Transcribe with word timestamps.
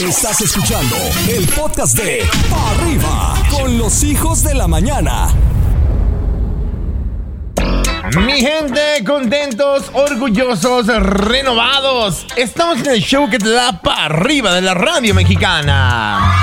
Estás 0.00 0.40
escuchando 0.40 0.96
el 1.28 1.46
podcast 1.50 1.96
de 1.96 2.28
Pa' 2.50 2.70
Arriba 2.70 3.34
con 3.48 3.78
los 3.78 4.02
hijos 4.02 4.42
de 4.42 4.52
la 4.52 4.66
mañana. 4.66 5.28
Mi 8.16 8.40
gente, 8.40 9.04
contentos, 9.06 9.92
orgullosos, 9.92 10.88
renovados. 10.88 12.26
Estamos 12.34 12.80
en 12.80 12.90
el 12.90 13.00
show 13.02 13.30
que 13.30 13.38
te 13.38 13.50
da 13.50 13.80
para 13.80 14.06
arriba 14.06 14.52
de 14.52 14.62
la 14.62 14.74
radio 14.74 15.14
mexicana. 15.14 16.33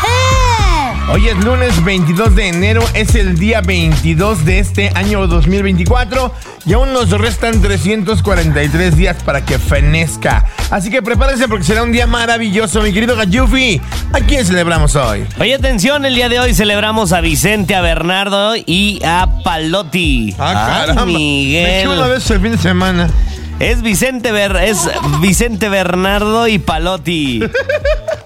Hoy 1.14 1.28
es 1.28 1.36
lunes 1.44 1.84
22 1.84 2.36
de 2.36 2.48
enero, 2.48 2.82
es 2.94 3.16
el 3.16 3.38
día 3.38 3.60
22 3.60 4.46
de 4.46 4.60
este 4.60 4.92
año 4.96 5.28
2024 5.28 6.34
y 6.66 6.72
aún 6.72 6.94
nos 6.94 7.10
restan 7.10 7.62
343 7.62 8.96
días 8.96 9.18
para 9.22 9.44
que 9.44 9.60
fenezca. 9.60 10.46
Así 10.70 10.90
que 10.90 11.02
prepárense 11.02 11.50
porque 11.50 11.66
será 11.66 11.84
un 11.84 11.92
día 11.92 12.08
maravilloso, 12.08 12.82
mi 12.82 12.94
querido 12.94 13.18
Gayufi. 13.18 13.82
¿A 14.14 14.22
quién 14.22 14.46
celebramos 14.46 14.96
hoy? 14.96 15.26
Oye, 15.38 15.54
atención, 15.54 16.06
el 16.06 16.16
día 16.16 16.30
de 16.30 16.40
hoy 16.40 16.54
celebramos 16.54 17.12
a 17.12 17.20
Vicente, 17.20 17.76
a 17.76 17.82
Bernardo 17.82 18.54
y 18.56 19.02
a 19.04 19.28
Palotti. 19.44 20.34
Ah, 20.40 20.86
caramba. 20.86 21.06
Me 21.06 21.12
Miguel. 21.12 21.66
eché 21.68 21.88
una 21.90 22.08
vez 22.08 22.30
el 22.32 22.40
fin 22.40 22.52
de 22.54 22.58
semana. 22.58 23.10
Es 23.62 23.84
Vicente, 23.84 24.32
Ber- 24.32 24.56
es 24.64 24.90
Vicente 25.22 25.70
Bernardo 25.70 26.48
y 26.48 26.58
Palotti. 26.58 27.42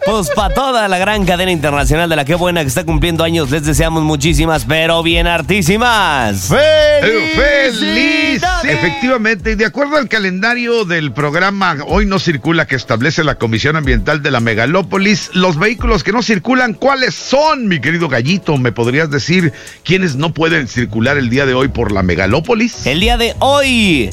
Pues 0.05 0.30
para 0.30 0.53
toda 0.53 0.88
la 0.88 0.98
gran 0.98 1.25
cadena 1.25 1.52
internacional 1.52 2.08
de 2.08 2.16
la 2.16 2.23
que 2.23 2.35
buena 2.35 2.61
que 2.61 2.67
está 2.67 2.85
cumpliendo 2.85 3.23
años, 3.23 3.52
les 3.52 3.66
deseamos 3.66 4.03
muchísimas, 4.03 4.63
pero 4.63 5.03
bien 5.03 5.27
hartísimas. 5.27 6.48
¡Feliz! 6.48 8.41
Efectivamente, 8.63 9.52
y 9.52 9.55
de 9.55 9.66
acuerdo 9.66 9.98
al 9.98 10.08
calendario 10.08 10.85
del 10.85 11.11
programa 11.11 11.75
Hoy 11.88 12.05
no 12.05 12.17
circula 12.20 12.66
que 12.66 12.75
establece 12.75 13.23
la 13.25 13.36
Comisión 13.36 13.75
Ambiental 13.75 14.22
de 14.23 14.31
la 14.31 14.39
Megalópolis, 14.39 15.31
los 15.33 15.59
vehículos 15.59 16.03
que 16.05 16.13
no 16.13 16.22
circulan, 16.22 16.75
¿cuáles 16.75 17.13
son, 17.13 17.67
mi 17.67 17.81
querido 17.81 18.08
gallito? 18.08 18.58
¿Me 18.58 18.72
podrías 18.72 19.09
decir 19.09 19.52
quiénes 19.83 20.16
no 20.16 20.33
pueden 20.33 20.67
circular 20.69 21.17
el 21.17 21.30
día 21.30 21.45
de 21.45 21.56
hoy 21.56 21.67
por 21.67 21.91
la 21.91 22.03
Megalópolis? 22.03 22.86
El 22.86 23.00
día 23.02 23.17
de 23.17 23.36
hoy, 23.39 24.11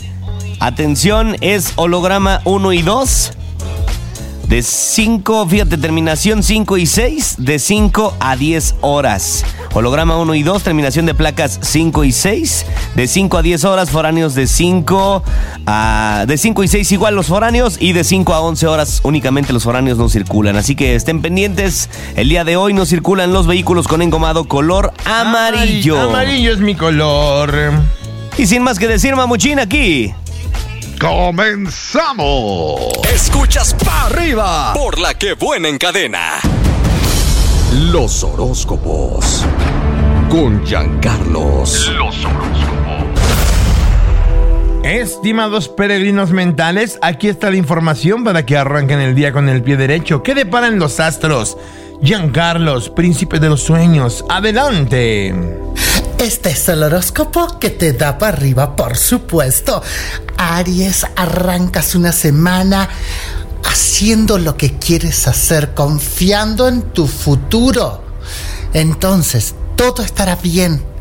atención, 0.67 1.37
es 1.41 1.73
holograma 1.77 2.41
1 2.45 2.73
y 2.73 2.83
2. 2.83 3.33
De 4.49 4.63
5, 4.63 5.47
fíjate, 5.47 5.79
terminación 5.79 6.43
5 6.43 6.77
y 6.77 6.85
6, 6.85 7.37
de 7.39 7.59
5 7.59 8.17
a 8.21 8.37
10 8.37 8.75
horas. 8.83 9.45
Holograma 9.73 10.19
1 10.19 10.35
y 10.35 10.43
2, 10.43 10.63
terminación 10.63 11.07
de 11.07 11.15
placas 11.15 11.59
5 11.63 12.05
y 12.05 12.13
6, 12.13 12.67
de 12.95 13.07
5 13.07 13.39
a 13.39 13.43
10 13.43 13.65
horas, 13.65 13.91
foráneos 13.91 14.35
de 14.35 14.47
5 14.47 15.23
a... 15.65 16.25
De 16.29 16.37
5 16.37 16.65
y 16.65 16.69
6 16.69 16.93
igual 16.93 17.15
los 17.15 17.29
foráneos 17.29 17.79
y 17.81 17.95
de 17.95 18.05
5 18.05 18.35
a 18.35 18.41
11 18.41 18.67
horas 18.67 19.01
únicamente 19.05 19.55
los 19.55 19.65
foráneos 19.65 19.97
no 19.97 20.11
circulan. 20.11 20.57
Así 20.57 20.75
que 20.75 20.97
estén 20.97 21.23
pendientes, 21.23 21.89
el 22.15 22.29
día 22.29 22.45
de 22.45 22.57
hoy 22.57 22.75
no 22.75 22.85
circulan 22.85 23.33
los 23.33 23.47
vehículos 23.47 23.89
con 23.89 24.03
engomado 24.03 24.45
color 24.45 24.93
amarillo. 25.07 25.99
Amarillo 25.99 26.53
es 26.53 26.61
mi 26.61 26.75
color. 26.75 27.73
Y 28.37 28.47
sin 28.47 28.63
más 28.63 28.79
que 28.79 28.87
decir, 28.87 29.17
mamuchín 29.17 29.59
aquí. 29.59 30.13
¡Comenzamos! 31.03 32.81
Escuchas 33.12 33.75
Pa' 33.75 34.06
Arriba 34.06 34.72
por 34.72 35.00
la 35.00 35.14
que 35.14 35.34
buena 35.34 35.67
en 35.67 35.77
cadena. 35.77 36.39
Los 37.91 38.22
horóscopos. 38.22 39.44
Con 40.31 40.64
Giancarlos. 40.64 41.89
Los 41.89 42.25
horóscopos. 42.25 43.03
Estimados 44.84 45.69
peregrinos 45.69 46.31
mentales, 46.31 47.00
aquí 47.03 47.27
está 47.27 47.50
la 47.50 47.56
información 47.56 48.22
para 48.22 48.47
que 48.47 48.56
arranquen 48.56 49.00
el 49.00 49.16
día 49.16 49.33
con 49.33 49.48
el 49.48 49.64
pie 49.64 49.77
derecho. 49.77 50.22
¿Qué 50.22 50.37
deparan 50.37 50.78
los 50.78 51.00
astros? 51.00 51.59
Giancarlos, 52.00 52.91
príncipe 52.91 53.41
de 53.41 53.48
los 53.48 53.61
sueños, 53.61 54.25
adelante. 54.28 55.34
Este 56.22 56.50
es 56.50 56.69
el 56.69 56.84
horóscopo 56.84 57.59
que 57.59 57.71
te 57.71 57.94
da 57.94 58.16
para 58.16 58.37
arriba, 58.37 58.77
por 58.77 58.97
supuesto. 58.97 59.83
Aries, 60.37 61.05
arrancas 61.16 61.97
una 61.97 62.12
semana 62.12 62.88
haciendo 63.65 64.38
lo 64.38 64.56
que 64.56 64.78
quieres 64.78 65.27
hacer, 65.27 65.75
confiando 65.75 66.69
en 66.69 66.83
tu 66.93 67.09
futuro. 67.09 68.05
Entonces, 68.72 69.56
todo 69.75 70.05
estará 70.05 70.37
bien. 70.37 70.91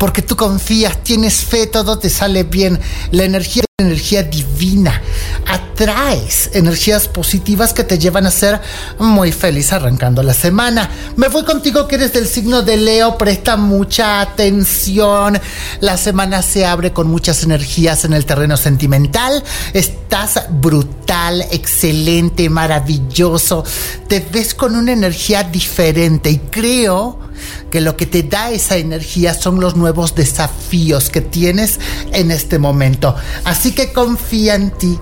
Porque 0.00 0.22
tú 0.22 0.34
confías, 0.34 1.04
tienes 1.04 1.44
fe, 1.44 1.66
todo 1.66 1.98
te 1.98 2.08
sale 2.08 2.44
bien. 2.44 2.80
La 3.10 3.24
energía 3.24 3.64
es 3.64 3.84
energía 3.84 4.22
divina. 4.22 5.02
Atraes 5.46 6.48
energías 6.54 7.06
positivas 7.06 7.74
que 7.74 7.84
te 7.84 7.98
llevan 7.98 8.24
a 8.24 8.30
ser 8.30 8.62
muy 8.98 9.30
feliz 9.30 9.74
arrancando 9.74 10.22
la 10.22 10.32
semana. 10.32 10.88
Me 11.16 11.28
voy 11.28 11.44
contigo 11.44 11.86
que 11.86 11.96
eres 11.96 12.14
del 12.14 12.26
signo 12.26 12.62
de 12.62 12.78
Leo, 12.78 13.18
presta 13.18 13.58
mucha 13.58 14.22
atención. 14.22 15.38
La 15.80 15.98
semana 15.98 16.40
se 16.40 16.64
abre 16.64 16.94
con 16.94 17.08
muchas 17.08 17.42
energías 17.42 18.06
en 18.06 18.14
el 18.14 18.24
terreno 18.24 18.56
sentimental. 18.56 19.44
Estás 19.74 20.44
brutal, 20.48 21.44
excelente, 21.50 22.48
maravilloso. 22.48 23.64
Te 24.08 24.26
ves 24.32 24.54
con 24.54 24.76
una 24.76 24.92
energía 24.92 25.42
diferente 25.42 26.30
y 26.30 26.38
creo 26.38 27.29
que 27.70 27.80
lo 27.80 27.96
que 27.96 28.06
te 28.06 28.22
da 28.22 28.50
esa 28.50 28.76
energía 28.76 29.34
son 29.34 29.60
los 29.60 29.76
nuevos 29.76 30.14
desafíos 30.14 31.10
que 31.10 31.20
tienes 31.20 31.78
en 32.12 32.30
este 32.30 32.58
momento. 32.58 33.14
Así 33.44 33.72
que 33.72 33.92
confía 33.92 34.54
en 34.54 34.70
ti. 34.70 34.98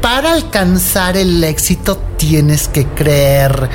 Para 0.00 0.32
alcanzar 0.32 1.16
el 1.16 1.42
éxito 1.44 1.98
tienes 2.16 2.68
que 2.68 2.86
creer. 2.86 3.68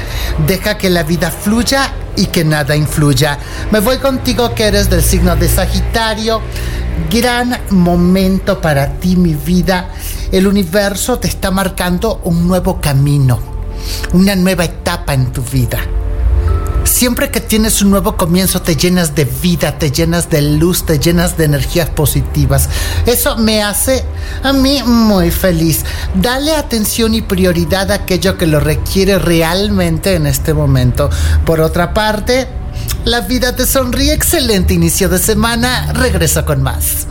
Deja 0.48 0.78
que 0.78 0.90
la 0.90 1.04
vida 1.04 1.32
fluya 1.32 1.94
y 2.16 2.28
que 2.28 2.44
nada 2.44 2.76
influya. 2.76 3.38
Me 3.72 3.80
voy 3.80 3.98
contigo 3.98 4.54
que 4.54 4.66
eres 4.66 4.90
del 4.90 5.04
signo 5.04 5.36
de 5.36 5.50
Sagitario. 5.50 6.42
Gran 7.10 7.60
momento 7.70 8.60
para 8.60 8.94
ti, 9.00 9.16
mi 9.16 9.36
vida. 9.36 9.90
El 10.32 10.48
universo 10.48 11.20
te 11.20 11.28
está 11.28 11.52
marcando 11.52 12.22
un 12.24 12.48
nuevo 12.48 12.82
camino, 12.82 13.40
una 14.14 14.36
nueva 14.36 14.66
etapa 14.66 15.14
en 15.14 15.32
tu 15.32 15.42
vida. 15.44 15.80
Siempre 16.96 17.30
que 17.30 17.42
tienes 17.42 17.82
un 17.82 17.92
nuevo 17.92 18.16
comienzo 18.16 18.62
te 18.62 18.78
llenas 18.78 19.16
de 19.16 19.26
vida, 19.26 19.78
te 19.78 19.92
llenas 19.92 20.30
de 20.30 20.42
luz, 20.42 20.86
te 20.86 20.98
llenas 20.98 21.36
de 21.36 21.44
energías 21.44 21.90
positivas. 21.90 22.70
Eso 23.06 23.36
me 23.36 23.62
hace 23.62 24.06
a 24.44 24.54
mí 24.54 24.82
muy 24.82 25.30
feliz. 25.30 25.84
Dale 26.14 26.56
atención 26.56 27.14
y 27.14 27.22
prioridad 27.22 27.92
a 27.92 27.96
aquello 27.96 28.38
que 28.38 28.48
lo 28.48 28.62
requiere 28.62 29.20
realmente 29.20 30.16
en 30.16 30.26
este 30.26 30.54
momento. 30.54 31.10
Por 31.46 31.60
otra 31.60 31.94
parte, 31.94 32.48
la 33.04 33.20
vida 33.20 33.54
te 33.54 33.66
sonríe. 33.66 34.14
Excelente 34.14 34.74
inicio 34.74 35.10
de 35.10 35.20
semana. 35.20 35.92
Regreso 35.92 36.46
con 36.46 36.64
más. 36.64 37.08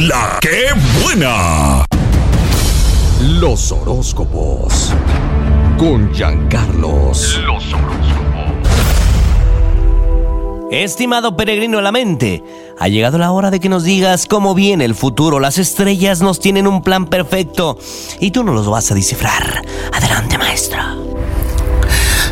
La 0.00 0.38
que 0.38 0.66
buena. 1.02 1.86
Los 3.22 3.72
horóscopos. 3.72 4.91
Con 5.82 6.14
Giancarlos. 6.14 7.40
Los 7.44 7.72
horóscopos. 7.72 8.06
Estimado 10.70 11.36
peregrino 11.36 11.78
de 11.78 11.82
la 11.82 11.90
mente, 11.90 12.44
ha 12.78 12.86
llegado 12.86 13.18
la 13.18 13.32
hora 13.32 13.50
de 13.50 13.58
que 13.58 13.68
nos 13.68 13.82
digas 13.82 14.26
cómo 14.26 14.54
viene 14.54 14.84
el 14.84 14.94
futuro. 14.94 15.40
Las 15.40 15.58
estrellas 15.58 16.22
nos 16.22 16.38
tienen 16.38 16.68
un 16.68 16.82
plan 16.82 17.06
perfecto 17.06 17.80
y 18.20 18.30
tú 18.30 18.44
no 18.44 18.52
los 18.52 18.68
vas 18.68 18.92
a 18.92 18.94
descifrar. 18.94 19.64
Adelante, 19.92 20.38
maestro. 20.38 20.78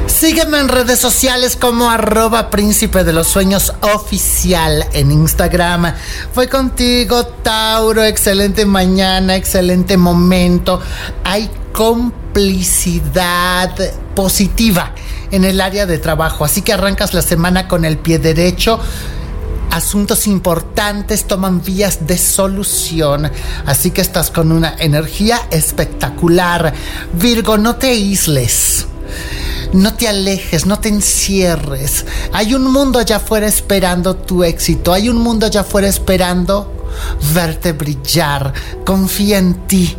Sígueme 0.06 0.61
en 0.61 0.69
redes 0.69 1.00
sociales 1.00 1.56
como 1.56 1.91
arroba 1.91 2.50
príncipe 2.50 3.03
de 3.03 3.12
los 3.12 3.27
sueños 3.27 3.75
oficial 3.81 4.87
en 4.93 5.11
Instagram. 5.11 5.93
Fue 6.32 6.49
contigo, 6.49 7.27
Tauro. 7.27 8.05
Excelente 8.05 8.65
mañana, 8.65 9.34
excelente 9.34 9.97
momento. 9.97 10.81
Hay 11.25 11.50
complicidad 12.32 13.75
positiva 14.15 14.94
en 15.32 15.44
el 15.44 15.61
área 15.61 15.85
de 15.85 15.99
trabajo. 15.99 16.44
Así 16.44 16.62
que 16.62 16.73
arrancas 16.73 17.12
la 17.12 17.23
semana 17.23 17.67
con 17.67 17.85
el 17.85 17.99
pie 17.99 18.21
derecho. 18.21 18.79
Asuntos 19.73 20.29
importantes 20.29 21.25
toman 21.25 21.61
vías 21.62 22.06
de 22.06 22.17
solución. 22.17 23.31
Así 23.67 23.91
que 23.91 24.00
estás 24.00 24.31
con 24.31 24.53
una 24.53 24.77
energía 24.79 25.41
espectacular. 25.50 26.73
Virgo, 27.15 27.59
no 27.59 27.77
te 27.77 27.88
aísles. 27.88 28.87
No 29.73 29.94
te 29.94 30.06
alejes, 30.06 30.67
no 30.67 30.79
te 30.79 30.88
encierres. 30.88 32.06
Hay 32.33 32.55
un 32.55 32.71
mundo 32.71 33.00
allá 33.00 33.17
afuera 33.17 33.49
esperando 33.49 34.15
tu 34.15 34.44
éxito. 34.44 34.93
Hay 34.93 35.09
un 35.09 35.17
mundo 35.17 35.47
allá 35.47 35.62
afuera 35.62 35.88
esperando 35.88 36.88
verte 37.35 37.73
brillar. 37.73 38.53
Confía 38.85 39.38
en 39.38 39.67
ti. 39.67 39.97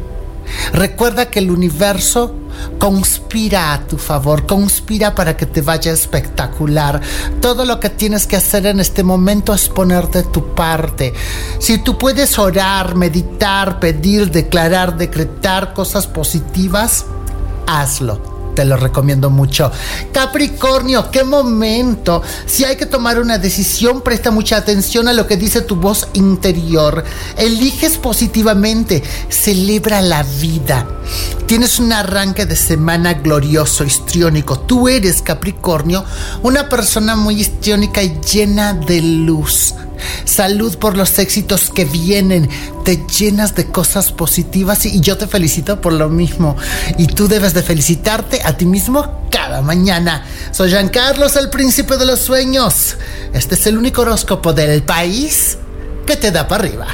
Recuerda 0.74 1.30
que 1.30 1.40
el 1.40 1.52
universo 1.52 2.36
conspira 2.80 3.74
a 3.74 3.88
tu 3.88 3.98
favor, 3.98 4.46
conspira 4.46 5.16
para 5.16 5.38
que 5.38 5.46
te 5.46 5.62
vaya 5.62 5.92
espectacular. 5.92 7.02
Todo 7.40 7.66
lo 7.66 7.80
que 7.80 7.90
tienes 7.90 8.28
que 8.28 8.36
hacer 8.36 8.66
en 8.66 8.80
este 8.80 9.04
momento 9.04 9.54
es 9.54 9.70
ponerte 9.70 10.24
tu 10.24 10.54
parte. 10.54 11.14
Si 11.60 11.78
tú 11.80 11.98
puedes 11.98 12.38
orar, 12.40 12.96
meditar, 12.96 13.80
pedir, 13.80 14.32
declarar, 14.32 14.98
decretar 14.98 15.74
cosas 15.74 16.08
positivas, 16.08 17.06
hazlo. 17.68 18.31
Te 18.56 18.66
lo 18.66 18.78
recomiendo 18.78 19.30
mucho. 19.30 19.72
Capricornio, 20.12 21.10
qué 21.10 21.24
momento. 21.24 22.22
Si 22.46 22.66
hay 22.66 22.76
que 22.76 22.86
tomar 22.86 23.20
una 23.20 23.38
decisión, 23.38 24.02
presta 24.02 24.32
mucha 24.32 24.58
atención 24.58 25.08
a 25.08 25.14
lo 25.14 25.28
que 25.28 25.38
dice 25.38 25.62
tu 25.62 25.76
voz 25.76 26.08
interior. 26.14 27.04
Eliges 27.38 27.98
positivamente. 27.98 29.04
Celebra 29.30 30.02
la 30.02 30.24
vida. 30.24 30.88
Tienes 31.46 31.80
un 31.80 31.92
arranque 31.94 32.46
de 32.46 32.56
semana 32.56 33.14
glorioso, 33.14 33.84
histriónico. 33.84 34.60
Tú 34.60 34.88
eres, 34.88 35.22
Capricornio, 35.22 36.06
una 36.44 36.70
persona 36.70 37.16
muy 37.16 37.40
histriónica 37.40 38.02
y 38.04 38.20
llena 38.22 38.74
de 38.74 39.02
luz. 39.02 39.76
Salud 40.26 40.78
por 40.78 40.98
los 40.98 41.18
éxitos 41.20 41.70
que 41.70 41.86
vienen. 41.86 42.50
Te 42.84 43.06
llenas 43.08 43.56
de 43.56 43.66
cosas 43.66 44.12
positivas 44.12 44.86
y 44.86 45.02
yo 45.02 45.18
te 45.18 45.28
felicito 45.28 45.82
por 45.82 45.94
lo 45.94 46.10
mismo. 46.10 46.56
Y 46.98 47.08
tú 47.08 47.28
debes 47.28 47.54
de 47.54 47.64
felicitarte 47.64 48.42
a 48.44 48.58
ti 48.58 48.66
mismo 48.66 49.28
cada 49.30 49.62
mañana. 49.62 50.26
Soy 50.52 50.70
Giancarlos, 50.70 51.36
el 51.36 51.50
príncipe 51.50 51.98
de 51.98 52.06
los 52.06 52.20
sueños. 52.20 52.98
Este 53.34 53.56
es 53.56 53.68
el 53.68 53.78
único 53.78 54.02
horóscopo 54.02 54.54
del 54.54 54.84
país 54.84 55.58
que 56.06 56.18
te 56.18 56.32
da 56.32 56.48
para 56.48 56.64
arriba. 56.64 56.88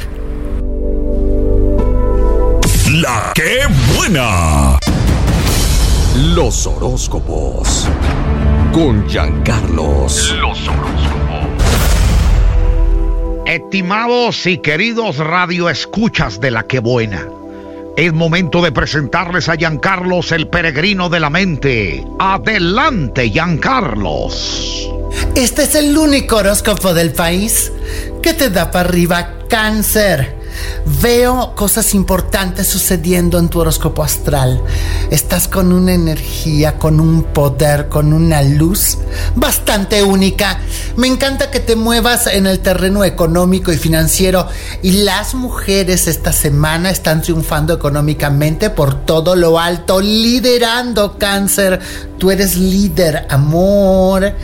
La 2.90 3.32
que 3.34 3.60
buena. 3.94 4.78
Los 6.34 6.66
horóscopos. 6.66 7.86
Con 8.72 9.06
Giancarlos. 9.08 10.34
Los 10.40 10.68
horóscopos. 10.68 11.17
Estimados 13.48 14.44
y 14.44 14.58
queridos 14.58 15.16
radioescuchas 15.16 16.38
de 16.38 16.50
la 16.50 16.64
que 16.64 16.80
buena. 16.80 17.26
Es 17.96 18.12
momento 18.12 18.60
de 18.60 18.72
presentarles 18.72 19.48
a 19.48 19.56
Giancarlos, 19.56 20.32
el 20.32 20.48
peregrino 20.48 21.08
de 21.08 21.18
la 21.18 21.30
mente. 21.30 22.04
Adelante, 22.18 23.30
Giancarlos. 23.30 24.90
Este 25.34 25.62
es 25.62 25.74
el 25.76 25.96
único 25.96 26.36
horóscopo 26.36 26.92
del 26.92 27.12
país 27.12 27.72
que 28.22 28.34
te 28.34 28.50
da 28.50 28.70
para 28.70 28.90
arriba 28.90 29.38
cáncer. 29.48 30.37
Veo 31.02 31.54
cosas 31.54 31.94
importantes 31.94 32.66
sucediendo 32.66 33.38
en 33.38 33.48
tu 33.48 33.60
horóscopo 33.60 34.02
astral. 34.02 34.62
Estás 35.10 35.46
con 35.46 35.72
una 35.72 35.92
energía, 35.92 36.78
con 36.78 37.00
un 37.00 37.24
poder, 37.24 37.88
con 37.88 38.12
una 38.12 38.42
luz 38.42 38.98
bastante 39.34 40.02
única. 40.02 40.60
Me 40.96 41.06
encanta 41.06 41.50
que 41.50 41.60
te 41.60 41.76
muevas 41.76 42.26
en 42.26 42.46
el 42.46 42.60
terreno 42.60 43.04
económico 43.04 43.72
y 43.72 43.76
financiero. 43.76 44.48
Y 44.82 45.04
las 45.04 45.34
mujeres 45.34 46.08
esta 46.08 46.32
semana 46.32 46.90
están 46.90 47.22
triunfando 47.22 47.74
económicamente 47.74 48.70
por 48.70 49.06
todo 49.06 49.36
lo 49.36 49.58
alto, 49.58 50.00
liderando 50.00 51.18
cáncer. 51.18 51.80
Tú 52.18 52.30
eres 52.30 52.56
líder, 52.56 53.26
amor. 53.30 54.34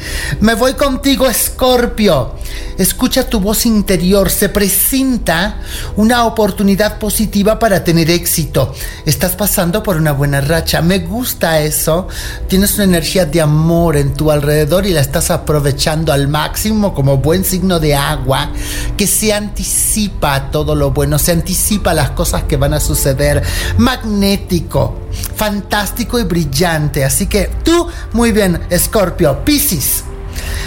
Me 0.41 0.55
voy 0.55 0.75
contigo, 0.75 1.29
Escorpio. 1.29 2.35
Escucha 2.79 3.29
tu 3.29 3.41
voz 3.41 3.67
interior. 3.67 4.31
Se 4.31 4.49
presenta 4.49 5.61
una 6.05 6.27
oportunidad 6.27 6.99
positiva 6.99 7.59
para 7.59 7.83
tener 7.83 8.11
éxito. 8.11 8.75
Estás 9.07 9.37
pasando 9.37 9.83
por 9.83 9.97
una 9.97 10.13
buena 10.13 10.43
racha. 10.43 10.83
Me 10.83 10.99
gusta 10.99 11.61
eso. 11.61 12.09
Tienes 12.47 12.75
una 12.75 12.85
energía 12.85 13.25
de 13.25 13.41
amor 13.41 13.97
en 13.97 14.13
tu 14.13 14.31
alrededor 14.31 14.85
y 14.85 14.91
la 14.91 15.01
estás 15.01 15.31
aprovechando 15.31 16.13
al 16.13 16.29
máximo 16.29 16.93
como 16.93 17.17
buen 17.17 17.43
signo 17.43 17.81
de 17.81 17.95
agua 17.95 18.51
que 18.99 19.07
se 19.07 19.33
anticipa 19.33 20.51
todo 20.51 20.75
lo 20.75 20.91
bueno, 20.91 21.19
se 21.19 21.33
anticipa 21.33 21.95
las 21.95 22.11
cosas 22.11 22.43
que 22.43 22.59
van 22.59 22.75
a 22.75 22.81
suceder. 22.81 23.43
Magnético, 23.79 24.99
fantástico 25.35 26.19
y 26.19 26.25
brillante. 26.25 27.03
Así 27.03 27.29
que 27.29 27.51
tú, 27.65 27.89
muy 28.13 28.31
bien, 28.31 28.61
Escorpio, 28.69 29.43
Piscis. 29.43 30.05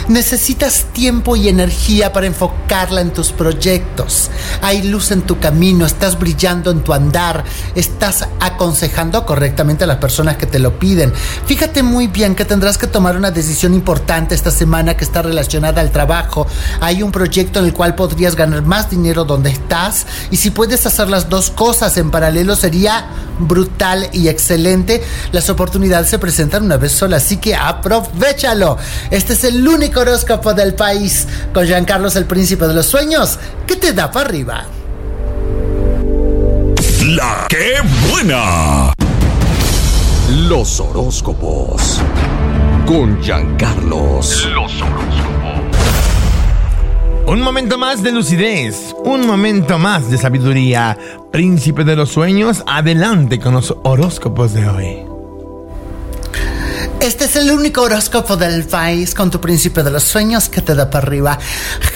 Necesitas 0.07 0.85
tiempo 0.93 1.35
y 1.35 1.49
energía 1.49 2.13
para 2.13 2.27
enfocarla 2.27 3.01
en 3.01 3.11
tus 3.11 3.31
proyectos. 3.31 4.29
Hay 4.61 4.83
luz 4.83 5.11
en 5.11 5.21
tu 5.21 5.39
camino, 5.39 5.85
estás 5.85 6.17
brillando 6.19 6.71
en 6.71 6.81
tu 6.81 6.93
andar, 6.93 7.43
estás 7.75 8.27
aconsejando 8.39 9.25
correctamente 9.25 9.83
a 9.83 9.87
las 9.87 9.97
personas 9.97 10.37
que 10.37 10.45
te 10.45 10.59
lo 10.59 10.79
piden. 10.79 11.13
Fíjate 11.45 11.83
muy 11.83 12.07
bien 12.07 12.35
que 12.35 12.45
tendrás 12.45 12.77
que 12.77 12.87
tomar 12.87 13.15
una 13.15 13.31
decisión 13.31 13.73
importante 13.73 14.35
esta 14.35 14.51
semana 14.51 14.95
que 14.95 15.03
está 15.03 15.21
relacionada 15.21 15.81
al 15.81 15.91
trabajo. 15.91 16.47
Hay 16.81 17.03
un 17.03 17.11
proyecto 17.11 17.59
en 17.59 17.65
el 17.65 17.73
cual 17.73 17.95
podrías 17.95 18.35
ganar 18.35 18.63
más 18.63 18.89
dinero 18.89 19.25
donde 19.25 19.49
estás 19.49 20.05
y 20.31 20.37
si 20.37 20.51
puedes 20.51 20.85
hacer 20.85 21.09
las 21.09 21.29
dos 21.29 21.49
cosas 21.49 21.97
en 21.97 22.11
paralelo 22.11 22.55
sería 22.55 23.09
brutal 23.39 24.09
y 24.13 24.27
excelente. 24.27 25.03
Las 25.31 25.49
oportunidades 25.49 26.09
se 26.09 26.19
presentan 26.19 26.65
una 26.65 26.77
vez 26.77 26.91
sola, 26.91 27.17
así 27.17 27.37
que 27.37 27.55
aprovechalo. 27.55 28.77
Este 29.11 29.33
es 29.33 29.43
el 29.43 29.63
único 29.77 29.99
horóscopo 29.99 30.55
del 30.55 30.73
país 30.73 31.27
con 31.53 31.65
Giancarlos 31.65 32.15
el 32.15 32.25
príncipe 32.25 32.67
de 32.67 32.73
los 32.73 32.87
sueños 32.87 33.37
que 33.67 33.75
te 33.75 33.93
da 33.93 34.11
para 34.11 34.27
arriba. 34.27 34.65
La 37.05 37.45
que 37.47 37.75
buena. 38.09 38.91
Los 40.49 40.79
horóscopos. 40.79 42.01
Con 42.87 43.21
Giancarlos. 43.21 44.45
Los 44.45 44.81
horóscopos. 44.81 45.37
Un 47.27 47.41
momento 47.41 47.77
más 47.77 48.01
de 48.01 48.11
lucidez, 48.13 48.95
un 49.03 49.27
momento 49.27 49.77
más 49.77 50.09
de 50.09 50.17
sabiduría. 50.17 50.97
Príncipe 51.31 51.83
de 51.83 51.95
los 51.95 52.09
sueños, 52.09 52.63
adelante 52.65 53.39
con 53.39 53.53
los 53.53 53.75
horóscopos 53.83 54.53
de 54.53 54.67
hoy. 54.67 55.16
Este 56.99 57.25
es 57.25 57.35
el 57.35 57.51
único 57.51 57.83
horóscopo 57.83 58.35
del 58.37 58.65
país 58.65 59.13
con 59.13 59.29
tu 59.29 59.39
príncipe 59.39 59.83
de 59.83 59.91
los 59.91 60.03
sueños 60.03 60.49
que 60.49 60.61
te 60.61 60.73
da 60.73 60.89
para 60.89 61.05
arriba. 61.05 61.37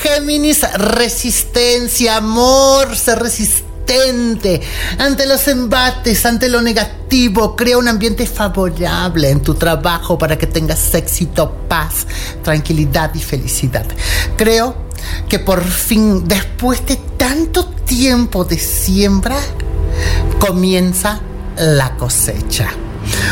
Géminis, 0.02 0.62
resistencia, 0.74 2.18
amor, 2.18 2.96
ser 2.96 3.20
resistente 3.20 4.62
ante 5.00 5.26
los 5.26 5.48
embates, 5.48 6.26
ante 6.26 6.50
lo 6.50 6.62
negativo. 6.62 7.56
Crea 7.56 7.80
un 7.80 7.88
ambiente 7.88 8.28
favorable 8.28 9.30
en 9.30 9.42
tu 9.42 9.56
trabajo 9.56 10.18
para 10.18 10.38
que 10.38 10.48
tengas 10.48 10.94
éxito, 10.94 11.52
paz, 11.68 12.06
tranquilidad 12.44 13.14
y 13.16 13.20
felicidad. 13.20 13.86
Creo 14.38 14.76
que 15.28 15.40
por 15.40 15.64
fin, 15.64 16.28
después 16.28 16.86
de 16.86 16.98
tanto 17.18 17.66
tiempo 17.66 18.46
de 18.46 18.60
siembra, 18.60 19.38
comienza 20.40 21.20
la 21.58 21.98
cosecha. 21.98 22.70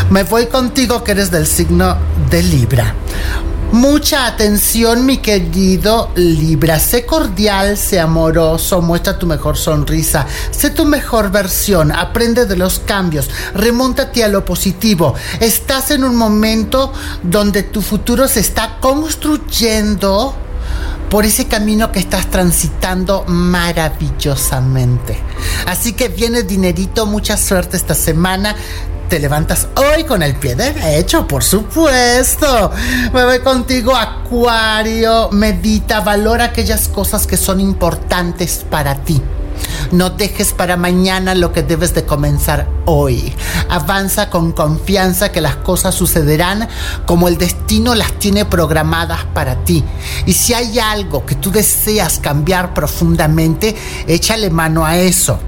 Me 0.10 0.24
voy 0.24 0.48
contigo 0.48 1.04
que 1.04 1.12
eres 1.12 1.30
del 1.30 1.46
signo 1.46 1.96
de 2.32 2.42
Libra. 2.42 2.96
Mucha 3.72 4.26
atención, 4.26 5.06
mi 5.06 5.18
querido 5.18 6.10
Libra. 6.16 6.80
Sé 6.80 7.06
cordial, 7.06 7.78
sé 7.78 8.00
amoroso, 8.00 8.82
muestra 8.82 9.20
tu 9.20 9.28
mejor 9.28 9.56
sonrisa. 9.56 10.26
Sé 10.50 10.72
tu 10.72 10.86
mejor 10.86 11.30
versión. 11.30 11.92
Aprende 11.92 12.48
de 12.48 12.56
los 12.58 12.80
cambios. 12.80 13.30
Remóntate 13.54 14.24
a 14.24 14.30
lo 14.30 14.44
positivo. 14.44 15.14
Estás 15.40 15.92
en 15.92 16.04
un 16.04 16.16
momento 16.16 16.92
donde 17.22 17.62
tu 17.62 17.84
futuro 17.84 18.28
se 18.28 18.40
está 18.40 18.80
construyendo 18.80 20.34
por 21.12 21.24
ese 21.26 21.46
camino 21.46 21.92
que 21.92 22.00
estás 22.00 22.32
transitando 22.32 23.26
maravillosamente. 23.28 25.20
Así 25.68 25.94
que 25.94 26.08
viene 26.08 26.42
dinerito, 26.42 27.06
mucha 27.06 27.38
suerte 27.38 27.78
esta 27.78 27.94
semana 27.94 28.56
te 29.10 29.20
levantas 29.20 29.68
hoy 29.76 30.04
con 30.04 30.22
el 30.22 30.36
pie 30.36 30.56
derecho, 30.56 31.28
por 31.28 31.44
supuesto. 31.44 32.72
Me 33.12 33.26
voy 33.26 33.40
contigo, 33.40 33.96
Acuario. 33.96 35.30
Medita, 35.32 36.02
valora 36.02 36.46
aquellas 36.46 36.88
cosas 36.88 37.26
que 37.26 37.36
son 37.36 37.60
importantes 37.60 38.64
para 38.70 39.04
ti. 39.04 39.20
No 39.92 40.12
dejes 40.12 40.54
para 40.54 40.78
mañana 40.78 41.34
lo 41.34 41.52
que 41.52 41.64
debes 41.64 41.96
de 41.96 42.06
comenzar 42.06 42.70
hoy. 42.86 43.34
Avanza 43.68 44.30
con 44.30 44.52
confianza 44.52 45.32
que 45.32 45.42
las 45.42 45.56
cosas 45.56 45.96
sucederán 45.96 46.70
como 47.08 47.28
el 47.28 47.40
destino 47.40 47.96
las 47.96 48.14
tiene 48.14 48.46
programadas 48.46 49.26
para 49.34 49.64
ti. 49.64 49.84
Y 50.28 50.34
si 50.34 50.54
hay 50.54 50.78
algo 50.78 51.26
que 51.26 51.34
tú 51.34 51.52
deseas 51.52 52.20
cambiar 52.20 52.76
profundamente, 52.76 53.76
échale 54.08 54.52
mano 54.52 54.86
a 54.86 54.98
eso 54.98 55.40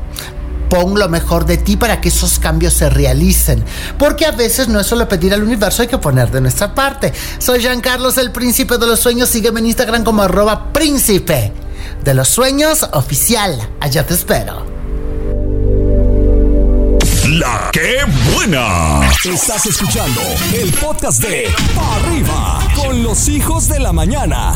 pon 0.71 0.97
lo 0.97 1.09
mejor 1.09 1.45
de 1.45 1.57
ti 1.57 1.75
para 1.75 1.99
que 1.99 2.07
esos 2.07 2.39
cambios 2.39 2.73
se 2.73 2.89
realicen. 2.89 3.61
Porque 3.99 4.25
a 4.25 4.31
veces 4.31 4.69
no 4.69 4.79
es 4.79 4.87
solo 4.87 5.07
pedir 5.07 5.33
al 5.33 5.43
universo, 5.43 5.81
hay 5.81 5.89
que 5.89 5.97
poner 5.97 6.31
de 6.31 6.39
nuestra 6.39 6.73
parte. 6.73 7.11
Soy 7.39 7.59
Jean 7.59 7.81
Carlos, 7.81 8.17
el 8.17 8.31
príncipe 8.31 8.77
de 8.77 8.87
los 8.87 9.01
sueños. 9.01 9.27
Sígueme 9.27 9.59
en 9.59 9.65
Instagram 9.65 10.05
como 10.05 10.23
arroba 10.23 10.71
príncipe 10.71 11.51
de 12.05 12.13
los 12.13 12.29
sueños 12.29 12.87
oficial. 12.93 13.69
Allá 13.81 14.05
te 14.05 14.13
espero. 14.13 14.65
La 17.27 17.69
que 17.73 17.97
buena. 18.33 19.11
Estás 19.25 19.65
escuchando 19.65 20.21
el 20.53 20.71
podcast 20.73 21.21
de 21.21 21.53
Pa' 21.75 21.95
Arriba 21.97 22.59
con 22.75 23.03
los 23.03 23.27
hijos 23.27 23.67
de 23.67 23.79
la 23.79 23.91
mañana. 23.91 24.53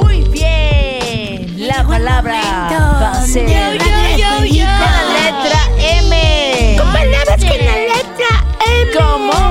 Muy 0.00 0.22
bien. 0.28 0.79
La 1.70 1.86
palabra 1.86 2.40
va 3.00 3.12
a 3.12 3.26
ser 3.26 3.46
Yo, 3.46 3.74
yo, 3.74 4.16
yo, 4.16 4.44
yo. 4.44 4.64
la 4.64 5.02
letra 5.14 5.60
M. 5.78 6.76
Con 6.76 6.92
palabras 6.92 7.40
que 7.40 7.60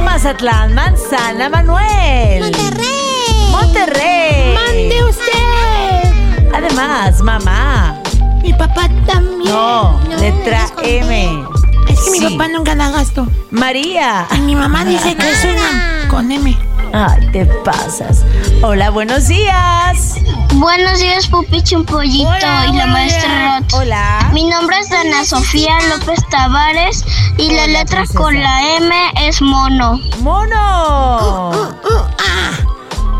Mazatlán, 0.04 0.74
Manzana, 0.74 1.48
Manuel. 1.48 2.42
Monterrey. 2.42 3.52
Monterrey. 3.52 4.54
Mande 4.54 5.04
usted. 5.06 6.54
Además, 6.54 7.22
mamá. 7.22 8.02
Mi 8.44 8.52
papá 8.52 8.90
también. 9.08 9.50
No, 9.54 9.98
letra 10.20 10.66
es 10.66 10.72
con 10.72 10.84
M. 10.86 11.46
Es 11.88 12.02
que 12.02 12.12
mi 12.12 12.32
papá 12.32 12.50
nunca 12.50 12.76
da 12.76 12.90
gasto. 12.90 13.28
María. 13.50 14.28
Y 14.36 14.42
mi 14.42 14.56
mamá 14.58 14.84
dice 14.84 15.16
que 15.16 15.32
es 15.32 15.46
una 15.46 16.10
con 16.10 16.30
M. 16.30 16.58
Ay, 16.94 17.28
te 17.32 17.46
pasas. 17.46 18.26
Hola, 18.64 18.90
buenos 18.90 19.28
días. 19.28 20.16
Buenos 20.56 21.00
días, 21.00 21.28
Pupi 21.28 21.62
Chumpollito 21.62 22.30
y 22.72 22.76
la 22.76 22.88
maestra 22.88 23.60
Roth. 23.60 23.74
Hola. 23.74 24.30
Mi 24.34 24.46
nombre 24.46 24.78
es 24.80 24.90
Dana 24.90 25.24
Sofía 25.24 25.78
López 25.90 26.20
Tavares 26.32 27.06
y 27.38 27.52
la 27.52 27.64
Hola, 27.64 27.68
letra 27.68 27.98
princesa. 28.00 28.20
con 28.20 28.40
la 28.42 28.78
M 28.78 28.96
es 29.22 29.42
mono. 29.42 30.00
Mono. 30.22 31.52
Uh, 31.52 31.88
ah, 32.18 32.52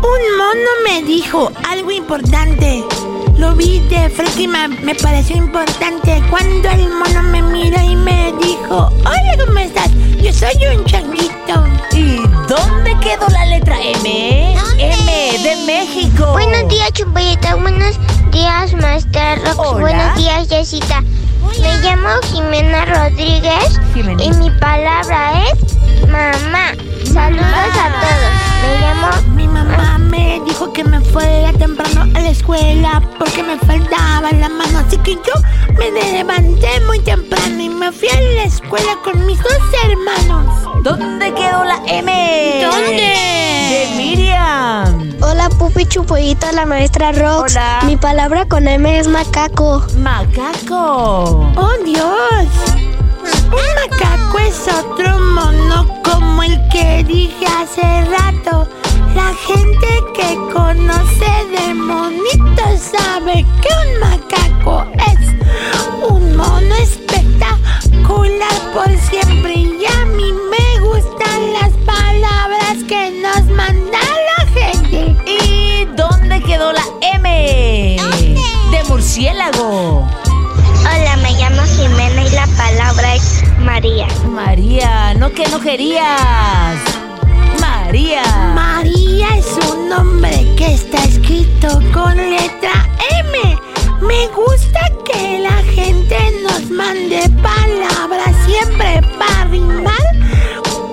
un 0.02 0.36
mono 0.36 0.70
me 0.88 1.02
dijo 1.04 1.52
algo 1.68 1.90
importante. 1.92 2.84
Lo 3.38 3.54
vi 3.54 3.78
de 3.88 4.10
frente 4.10 4.42
y 4.42 4.48
me, 4.48 4.68
me 4.68 4.94
pareció 4.96 5.36
importante. 5.36 6.22
Cuando 6.28 6.68
el 6.70 6.88
mono 6.88 7.22
me 7.22 7.40
miró 7.40 7.80
y 7.80 7.94
me 7.96 8.32
dijo, 8.42 8.90
hola, 9.00 9.44
¿cómo 9.46 9.58
estás? 9.60 9.90
Yo 10.20 10.32
soy 10.32 10.76
un 10.76 10.84
changuito. 10.84 11.30
¿Y 11.92 12.20
dónde 12.50 12.98
quedó 12.98 13.28
la 13.28 13.46
letra 13.46 13.76
M? 13.80 14.56
M 14.78 15.38
de 15.38 15.56
México. 15.66 16.32
Buenos 16.32 16.68
días, 16.68 16.92
Chumpollito. 16.92 17.56
Buenos 17.58 17.96
días, 18.32 18.74
Maestra 18.74 19.36
Rox. 19.36 19.56
Hola. 19.56 19.80
Buenos 19.80 20.16
días, 20.16 20.48
Jessita. 20.48 21.00
Me 21.60 21.78
llamo 21.78 22.08
Jimena 22.32 22.84
Rodríguez 22.86 23.78
y 23.94 24.30
mi 24.34 24.50
palabra 24.50 25.44
es 25.46 25.79
mamá. 26.10 26.74
Saludos 27.04 27.74
a 27.74 27.88
todos. 28.02 28.32
Me 28.62 28.80
llamo 28.80 29.34
Mi 29.34 29.48
mamá 29.48 29.98
me 29.98 30.40
dijo 30.44 30.72
que 30.72 30.84
me 30.84 31.00
fuera 31.00 31.52
temprano 31.52 32.02
a 32.02 32.20
la 32.20 32.30
escuela 32.30 33.02
porque 33.18 33.42
me 33.42 33.58
faltaba 33.58 34.30
la 34.32 34.48
mano. 34.48 34.80
Así 34.86 34.98
que 34.98 35.14
yo 35.14 35.32
me 35.78 35.90
levanté 35.90 36.80
muy 36.86 37.00
temprano 37.00 37.60
y 37.60 37.68
me 37.68 37.92
fui 37.92 38.08
a 38.08 38.20
la 38.20 38.44
escuela 38.44 38.96
con 39.04 39.24
mis 39.26 39.38
dos 39.42 39.58
hermanos. 39.84 40.82
¿Dónde 40.82 41.32
quedó 41.34 41.64
la 41.64 41.80
M? 41.86 42.62
¿Dónde? 42.62 42.96
De 43.70 43.94
Miriam. 43.96 45.12
Hola, 45.22 45.48
Pupi 45.50 45.86
Chumpollito, 45.86 46.50
la 46.52 46.66
maestra 46.66 47.12
Rox. 47.12 47.52
Hola. 47.52 47.80
Mi 47.86 47.96
palabra 47.96 48.46
con 48.46 48.66
M 48.66 48.98
es 48.98 49.06
macaco. 49.08 49.84
Macaco. 49.98 51.52
¡Oh, 51.56 51.72
Dios! 51.84 52.46
Un 53.52 53.90
macaco 53.90 54.38
es 54.38 54.68
otro 54.68 55.18
mono 55.18 55.99
como 56.10 56.42
el 56.42 56.68
que 56.68 57.04
dije 57.04 57.46
hace 57.46 57.82
rato. 58.06 58.68
La 59.14 59.32
gente 59.46 59.88
que 60.14 60.34
conoce 60.52 61.30
de 61.56 61.74
monitos 61.74 62.80
sabe 62.92 63.44
que 63.62 63.79
no 85.20 85.30
que 85.30 85.46
no 85.48 85.60
querías. 85.60 86.80
María. 87.60 88.22
María 88.54 89.28
es 89.36 89.50
un 89.70 89.90
nombre 89.90 90.34
que 90.56 90.74
está 90.74 91.04
escrito 91.04 91.68
con 91.92 92.16
letra 92.16 92.88
M. 93.20 93.58
Me 94.00 94.28
gusta 94.28 94.80
que 95.04 95.40
la 95.40 95.58
gente 95.74 96.16
nos 96.42 96.70
mande 96.70 97.28
palabras 97.42 98.34
siempre 98.46 99.02
para 99.18 99.44
rimar. 99.44 100.06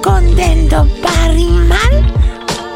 Contento 0.03 0.85
para 1.01 1.29
rimar 1.29 1.93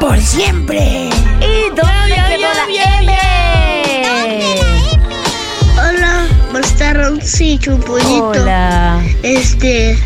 por 0.00 0.18
siempre. 0.18 1.10
¿Y 1.40 1.68
dónde 1.76 2.16
quedó 2.28 2.48
la 2.60 2.66
M? 2.98 3.12
Hola, 5.76 6.26
maestra 6.50 6.94
Rox 6.94 7.40
y 7.42 7.58
Chumpollito. 7.58 8.30
Hola. 8.30 9.02
Este, 9.22 9.98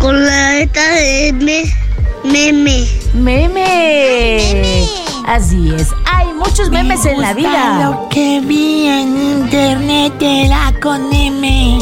con 0.00 0.24
la 0.24 0.54
letra 0.54 0.82
de 0.82 1.28
M, 1.28 1.64
meme. 2.24 2.88
Meme. 3.14 4.88
Así 5.26 5.74
es. 5.74 5.88
Hay 6.06 6.26
muchos 6.32 6.70
memes 6.70 7.04
en 7.04 7.20
la 7.20 7.34
vida. 7.34 7.84
Lo 7.84 8.08
que 8.08 8.40
vi 8.40 8.86
en 8.86 9.16
internet 9.16 10.14
era 10.20 10.72
con 10.80 11.12
M. 11.12 11.78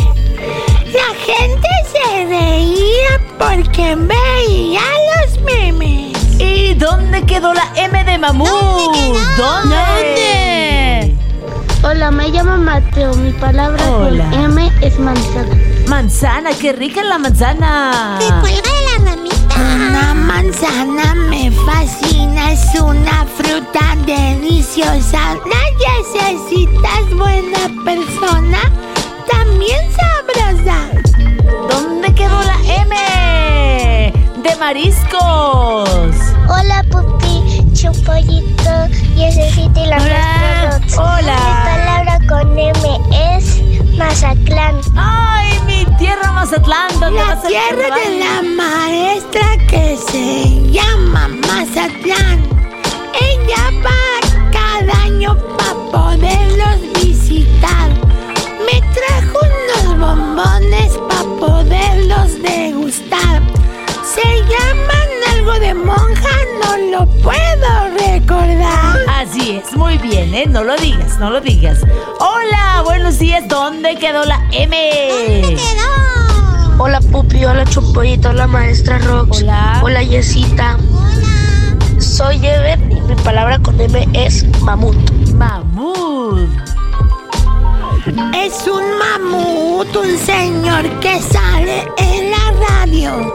La 0.93 1.15
gente 1.25 1.69
se 1.93 2.25
reía 2.25 3.21
porque 3.39 3.95
veía 3.95 4.81
los 5.23 5.41
memes. 5.43 6.17
¿Y 6.41 6.75
dónde 6.75 7.23
quedó 7.23 7.55
la 7.55 7.73
M 7.77 8.05
de 8.05 8.19
mamut? 8.19 8.49
¿Dónde? 9.37 9.77
¿Dónde? 9.77 11.17
Hola, 11.85 12.11
me 12.11 12.29
llamo 12.31 12.59
Mateo. 12.59 13.15
Mi 13.15 13.33
palabra 13.33 13.83
Hola. 13.91 14.29
con 14.31 14.45
M 14.45 14.73
es 14.81 14.99
manzana. 14.99 15.57
Manzana, 15.89 16.51
qué 16.61 16.73
rica 16.73 17.01
es 17.01 17.07
la 17.07 17.19
manzana. 17.19 18.19
cuelga 18.41 18.61
de 18.61 19.05
la 19.05 19.11
ramita. 19.11 19.55
Una 19.57 20.15
manzana 20.15 21.15
me 21.15 21.51
fascina, 21.51 22.53
es 22.53 22.81
una 22.81 23.25
fruta 23.37 23.97
deliciosa. 24.07 25.35
La 25.47 25.69
necesitas 26.13 27.09
buena 27.17 27.85
persona, 27.85 28.59
también 29.31 29.81
sabrosa. 29.97 30.91
¿Dónde 31.71 32.15
quedó 32.15 32.39
la 32.43 32.57
M? 32.83 34.13
De 34.43 34.57
mariscos. 34.57 36.15
Hola, 36.49 36.85
Pupi, 36.91 37.65
Chumpollito, 37.73 38.89
Jessita 39.17 39.81
y 39.81 39.87
la 39.87 39.99
Rox. 39.99 40.99
Hola. 40.99 42.08
Con 42.29 42.59
M 42.59 43.01
es 43.35 43.63
Mazatlán. 43.97 44.81
Ay, 44.95 45.59
mi 45.67 45.87
tierra 45.97 46.31
Mazatlán, 46.33 46.89
¿dónde 47.01 47.19
La 47.21 47.35
vas 47.35 47.45
a 47.45 47.49
tierra 47.49 47.97
de 47.97 48.19
la 48.19 48.43
maestra 48.43 49.57
que 49.67 49.97
se 49.97 50.71
llama 50.71 51.29
Mazatlán. 51.29 52.47
Ella 53.19 53.71
va 53.83 54.53
cada 54.53 55.03
año 55.05 55.39
para 55.57 55.75
poderlos 55.91 56.81
visitar. 57.03 57.89
Me 58.67 58.83
trajo 58.93 59.39
unos 59.87 59.99
bombones 59.99 60.99
para 61.09 61.25
poderlos 61.41 62.43
degustar. 62.43 63.43
Se 64.05 64.29
llaman 64.51 65.09
algo 65.33 65.53
de 65.61 65.73
monja, 65.73 66.37
no 66.63 66.77
lo 66.91 67.07
puedo 67.23 67.89
recordar. 67.99 68.78
Así 69.29 69.51
es, 69.51 69.77
muy 69.77 69.99
bien, 69.99 70.35
¿eh? 70.35 70.47
No 70.49 70.65
lo 70.65 70.75
digas, 70.77 71.19
no 71.19 71.29
lo 71.29 71.43
digas. 71.43 71.81
Hola, 72.19 72.81
buenos 72.83 73.19
días, 73.19 73.47
¿dónde 73.47 73.97
quedó 73.97 74.25
la 74.25 74.43
M? 74.53 75.55
Hola, 76.79 76.99
Pupi. 77.01 77.45
Hola, 77.45 77.67
Chumpollito. 77.67 78.31
Hola, 78.31 78.47
maestra 78.47 78.97
Rox. 79.01 79.43
Hola. 79.43 79.81
Hola, 79.83 80.03
Yesita. 80.03 80.79
Soy 81.99 82.37
Ever 82.37 82.81
y 82.91 83.01
mi 83.03 83.15
palabra 83.17 83.59
con 83.59 83.79
M 83.79 84.09
es 84.15 84.47
mamut. 84.63 84.97
Mamut. 85.35 86.49
Es 88.35 88.67
un 88.67 88.85
mamut, 88.99 89.95
un 89.95 90.19
señor 90.19 90.89
que 91.01 91.21
sale 91.21 91.87
en 91.99 92.31
la 92.31 92.55
radio. 92.67 93.35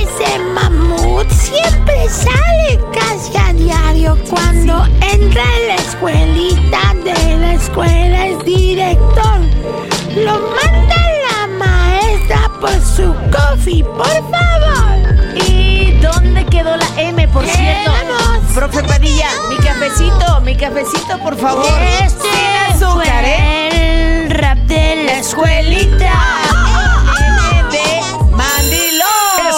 Ese 0.00 0.38
mamut 0.54 1.28
siempre 1.30 2.08
sale 2.08 2.80
casi 2.92 3.36
a 3.36 3.52
diario 3.52 4.16
cuando 4.28 4.86
entra 5.00 5.42
en 5.58 5.68
la 5.68 5.74
escuelita 5.76 6.94
de 7.04 7.36
la 7.38 7.54
escuela 7.54 8.26
es 8.26 8.44
director. 8.44 9.40
Lo 10.16 10.32
manda 10.32 10.96
la 11.28 11.46
maestra 11.58 12.50
por 12.60 12.80
su 12.80 13.14
coffee, 13.30 13.84
por 13.84 14.06
favor. 14.06 15.36
¿Y 15.46 15.92
dónde 16.00 16.44
quedó 16.46 16.76
la 16.76 16.88
M, 17.00 17.28
por 17.28 17.44
cierto? 17.46 17.90
Vamos. 17.92 18.52
Profe 18.54 18.82
Padilla, 18.82 19.28
mi 19.48 19.56
cafecito, 19.56 20.40
mi 20.42 20.56
cafecito, 20.56 21.18
por 21.22 21.36
favor. 21.36 21.66
Este 22.04 22.22
Sin 22.22 22.74
azúcar, 22.74 23.24
¿eh? 23.24 24.22
el 24.24 24.30
rap 24.30 24.58
de 24.58 25.04
la 25.04 25.18
escuelita. 25.18 26.49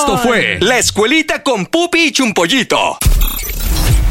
Esto 0.05 0.19
fue 0.19 0.59
La 0.61 0.79
Escuelita 0.79 1.45
con 1.45 1.65
Pupi 1.65 2.07
y 2.07 2.11
Chumpollito. 2.11 2.99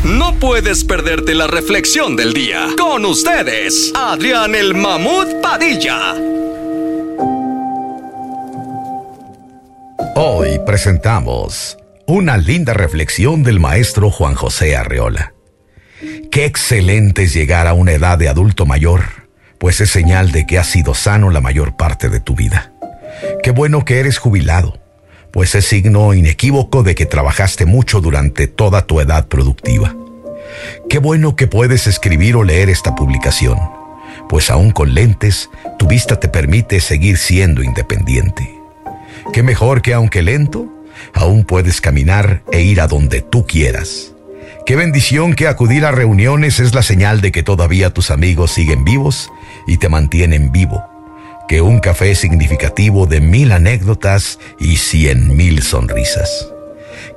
No 0.05 0.35
puedes 0.35 0.85
perderte 0.85 1.35
la 1.35 1.47
reflexión 1.47 2.15
del 2.15 2.33
día. 2.33 2.67
Con 2.77 3.03
ustedes, 3.03 3.91
Adrián 3.93 4.55
el 4.55 4.73
Mamut 4.73 5.41
Padilla. 5.41 6.13
Hoy 10.15 10.61
presentamos 10.65 11.77
una 12.07 12.37
linda 12.37 12.73
reflexión 12.73 13.43
del 13.43 13.59
maestro 13.59 14.09
Juan 14.11 14.35
José 14.35 14.77
Arreola. 14.77 15.33
Qué 16.31 16.45
excelente 16.45 17.23
es 17.23 17.33
llegar 17.33 17.67
a 17.67 17.73
una 17.73 17.91
edad 17.91 18.17
de 18.17 18.29
adulto 18.29 18.65
mayor, 18.65 19.27
pues 19.57 19.81
es 19.81 19.89
señal 19.89 20.31
de 20.31 20.47
que 20.47 20.57
has 20.57 20.67
sido 20.67 20.93
sano 20.93 21.31
la 21.31 21.41
mayor 21.41 21.75
parte 21.75 22.07
de 22.07 22.21
tu 22.21 22.33
vida. 22.33 22.71
Qué 23.43 23.51
bueno 23.51 23.83
que 23.83 23.99
eres 23.99 24.19
jubilado, 24.19 24.79
pues 25.31 25.55
es 25.55 25.65
signo 25.65 26.13
inequívoco 26.13 26.83
de 26.83 26.95
que 26.95 27.05
trabajaste 27.05 27.65
mucho 27.65 28.01
durante 28.01 28.47
toda 28.47 28.85
tu 28.85 28.99
edad 28.99 29.27
productiva. 29.27 29.95
Qué 30.89 30.99
bueno 30.99 31.35
que 31.35 31.47
puedes 31.47 31.87
escribir 31.87 32.35
o 32.35 32.43
leer 32.43 32.69
esta 32.69 32.95
publicación, 32.95 33.57
pues 34.29 34.49
aún 34.49 34.71
con 34.71 34.93
lentes, 34.93 35.49
tu 35.79 35.87
vista 35.87 36.19
te 36.19 36.27
permite 36.27 36.79
seguir 36.81 37.17
siendo 37.17 37.63
independiente. 37.63 38.53
Qué 39.33 39.43
mejor 39.43 39.81
que 39.81 39.93
aunque 39.93 40.21
lento, 40.21 40.67
aún 41.13 41.45
puedes 41.45 41.79
caminar 41.79 42.43
e 42.51 42.61
ir 42.61 42.81
a 42.81 42.87
donde 42.87 43.21
tú 43.21 43.47
quieras. 43.47 44.13
Qué 44.65 44.75
bendición 44.75 45.33
que 45.33 45.47
acudir 45.47 45.85
a 45.85 45.91
reuniones 45.91 46.59
es 46.59 46.75
la 46.75 46.83
señal 46.83 47.21
de 47.21 47.31
que 47.31 47.41
todavía 47.41 47.89
tus 47.91 48.11
amigos 48.11 48.51
siguen 48.51 48.83
vivos 48.83 49.31
y 49.65 49.77
te 49.77 49.89
mantienen 49.89 50.51
vivo. 50.51 50.90
Que 51.51 51.59
un 51.59 51.81
café 51.81 52.15
significativo 52.15 53.07
de 53.07 53.19
mil 53.19 53.51
anécdotas 53.51 54.39
y 54.57 54.77
cien 54.77 55.35
mil 55.35 55.61
sonrisas. 55.61 56.47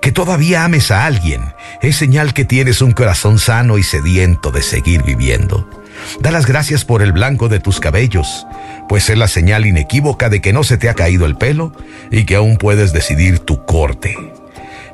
Que 0.03 0.11
todavía 0.11 0.65
ames 0.65 0.91
a 0.91 1.07
alguien 1.07 1.41
es 1.83 1.95
señal 1.95 2.35
que 2.35 2.45
tienes 2.45 2.83
un 2.83 2.91
corazón 2.91 3.39
sano 3.39 3.79
y 3.79 3.85
sediento 3.85 4.51
de 4.51 4.63
seguir 4.63 5.05
viviendo. 5.05 5.71
Da 6.19 6.33
las 6.33 6.47
gracias 6.47 6.85
por 6.85 7.01
el 7.01 7.13
blanco 7.13 7.49
de 7.49 7.61
tus 7.61 7.79
cabellos, 7.79 8.45
pues 8.89 9.09
es 9.09 9.17
la 9.17 9.29
señal 9.29 9.67
inequívoca 9.67 10.29
de 10.29 10.41
que 10.41 10.53
no 10.53 10.65
se 10.65 10.79
te 10.79 10.89
ha 10.89 10.95
caído 10.95 11.27
el 11.27 11.37
pelo 11.37 11.73
y 12.11 12.25
que 12.25 12.35
aún 12.35 12.57
puedes 12.57 12.93
decidir 12.93 13.39
tu 13.39 13.65
corte. 13.65 14.17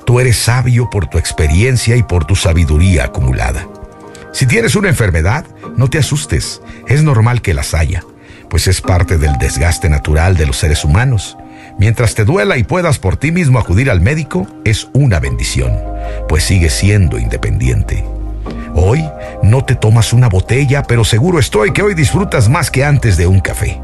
Tú 0.05 0.21
eres 0.21 0.37
sabio 0.37 0.91
por 0.91 1.07
tu 1.07 1.17
experiencia 1.17 1.97
y 1.97 2.03
por 2.03 2.27
tu 2.27 2.37
sabiduría 2.37 3.05
acumulada. 3.05 3.67
Si 4.35 4.45
tienes 4.45 4.77
una 4.77 4.91
enfermedad, 4.91 5.47
no 5.79 5.89
te 5.89 5.97
asustes, 5.97 6.61
es 6.87 7.03
normal 7.03 7.41
que 7.41 7.55
las 7.55 7.73
haya, 7.73 8.05
pues 8.51 8.67
es 8.67 8.81
parte 8.81 9.17
del 9.17 9.39
desgaste 9.39 9.89
natural 9.89 10.37
de 10.37 10.45
los 10.45 10.59
seres 10.59 10.85
humanos. 10.85 11.39
Mientras 11.79 12.15
te 12.15 12.25
duela 12.25 12.59
y 12.59 12.65
puedas 12.65 12.99
por 12.99 13.17
ti 13.17 13.33
mismo 13.33 13.59
acudir 13.59 13.91
al 13.91 14.01
médico, 14.01 14.47
es 14.65 14.89
una 14.93 15.21
bendición, 15.21 15.73
pues 16.29 16.45
sigues 16.45 16.75
siendo 16.75 17.19
independiente. 17.19 18.05
Hoy 18.75 19.09
no 19.43 19.65
te 19.65 19.77
tomas 19.77 20.13
una 20.13 20.29
botella, 20.29 20.83
pero 20.83 21.05
seguro 21.05 21.39
estoy 21.39 21.73
que 21.73 21.83
hoy 21.83 21.95
disfrutas 21.95 22.49
más 22.49 22.71
que 22.71 22.85
antes 22.85 23.17
de 23.17 23.27
un 23.27 23.41
café. 23.41 23.81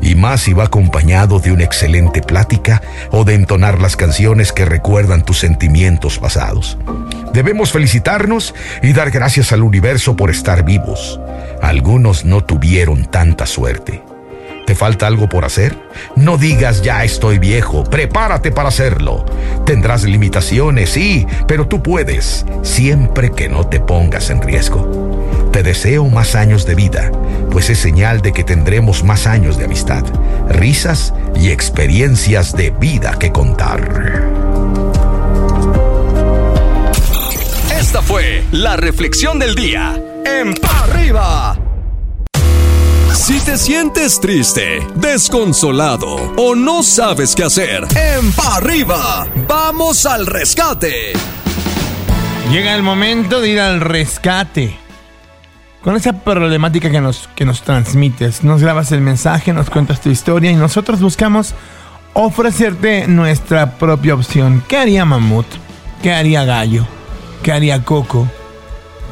Y 0.00 0.14
más 0.14 0.42
si 0.42 0.52
va 0.52 0.64
acompañado 0.64 1.40
de 1.40 1.52
una 1.52 1.64
excelente 1.64 2.22
plática 2.22 2.82
o 3.10 3.24
de 3.24 3.34
entonar 3.34 3.80
las 3.80 3.96
canciones 3.96 4.52
que 4.52 4.64
recuerdan 4.64 5.24
tus 5.24 5.38
sentimientos 5.38 6.18
pasados. 6.18 6.78
Debemos 7.32 7.72
felicitarnos 7.72 8.54
y 8.82 8.92
dar 8.92 9.10
gracias 9.10 9.52
al 9.52 9.62
universo 9.62 10.16
por 10.16 10.30
estar 10.30 10.64
vivos. 10.64 11.20
Algunos 11.62 12.24
no 12.24 12.42
tuvieron 12.42 13.06
tanta 13.06 13.46
suerte. 13.46 14.02
¿Te 14.68 14.74
falta 14.74 15.06
algo 15.06 15.30
por 15.30 15.46
hacer? 15.46 15.78
No 16.14 16.36
digas 16.36 16.82
ya 16.82 17.02
estoy 17.02 17.38
viejo, 17.38 17.84
prepárate 17.84 18.50
para 18.50 18.68
hacerlo. 18.68 19.24
Tendrás 19.64 20.04
limitaciones, 20.04 20.90
sí, 20.90 21.26
pero 21.46 21.66
tú 21.66 21.82
puedes, 21.82 22.44
siempre 22.62 23.30
que 23.30 23.48
no 23.48 23.66
te 23.66 23.80
pongas 23.80 24.28
en 24.28 24.42
riesgo. 24.42 25.48
Te 25.52 25.62
deseo 25.62 26.04
más 26.10 26.34
años 26.34 26.66
de 26.66 26.74
vida, 26.74 27.10
pues 27.50 27.70
es 27.70 27.78
señal 27.78 28.20
de 28.20 28.32
que 28.32 28.44
tendremos 28.44 29.04
más 29.04 29.26
años 29.26 29.56
de 29.56 29.64
amistad, 29.64 30.04
risas 30.50 31.14
y 31.34 31.48
experiencias 31.48 32.54
de 32.54 32.68
vida 32.68 33.18
que 33.18 33.32
contar. 33.32 34.47
Esta 37.88 38.02
fue 38.02 38.44
la 38.52 38.76
reflexión 38.76 39.38
del 39.38 39.54
día 39.54 39.98
en 40.26 40.52
Pa' 40.52 40.80
Arriba. 40.80 41.58
Si 43.14 43.40
te 43.40 43.56
sientes 43.56 44.20
triste, 44.20 44.86
desconsolado 44.96 46.34
o 46.36 46.54
no 46.54 46.82
sabes 46.82 47.34
qué 47.34 47.44
hacer, 47.44 47.86
en 47.96 48.30
Pa' 48.32 48.56
Arriba, 48.56 49.26
vamos 49.48 50.04
al 50.04 50.26
rescate. 50.26 51.14
Llega 52.52 52.74
el 52.74 52.82
momento 52.82 53.40
de 53.40 53.48
ir 53.48 53.58
al 53.58 53.80
rescate. 53.80 54.76
Con 55.82 55.96
esa 55.96 56.12
problemática 56.12 56.90
que 56.90 57.00
nos, 57.00 57.30
que 57.34 57.46
nos 57.46 57.62
transmites, 57.62 58.44
nos 58.44 58.60
grabas 58.60 58.92
el 58.92 59.00
mensaje, 59.00 59.54
nos 59.54 59.70
cuentas 59.70 60.02
tu 60.02 60.10
historia 60.10 60.50
y 60.50 60.56
nosotros 60.56 61.00
buscamos 61.00 61.54
ofrecerte 62.12 63.08
nuestra 63.08 63.78
propia 63.78 64.12
opción. 64.12 64.62
¿Qué 64.68 64.76
haría 64.76 65.06
Mamut? 65.06 65.46
¿Qué 66.02 66.12
haría 66.12 66.44
Gallo? 66.44 66.86
¿Qué 67.42 67.52
haría 67.52 67.84
Coco? 67.84 68.28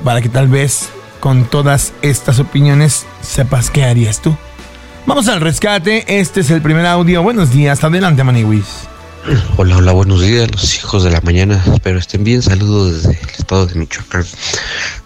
Para 0.05 0.21
que 0.21 0.29
tal 0.29 0.49
vez 0.49 0.89
con 1.21 1.49
todas 1.49 1.93
estas 2.03 2.39
opiniones 2.39 3.07
sepas 3.23 3.71
qué 3.71 3.85
harías 3.85 4.21
tú. 4.21 4.37
Vamos 5.07 5.29
al 5.29 5.41
rescate, 5.41 6.05
este 6.19 6.41
es 6.41 6.51
el 6.51 6.61
primer 6.61 6.87
audio. 6.87 7.23
Buenos 7.23 7.53
días, 7.53 7.83
adelante 7.85 8.25
Maniwis. 8.25 8.89
Hola, 9.57 9.79
hola, 9.79 9.93
buenos 9.93 10.21
días, 10.21 10.49
los 10.53 10.77
hijos 10.77 11.03
de 11.03 11.11
la 11.11 11.21
mañana. 11.21 11.63
Espero 11.73 11.99
estén 11.99 12.23
bien. 12.25 12.43
Saludos 12.43 13.03
desde 13.03 13.19
el 13.21 13.29
estado 13.31 13.67
de 13.67 13.75
Michoacán. 13.75 14.25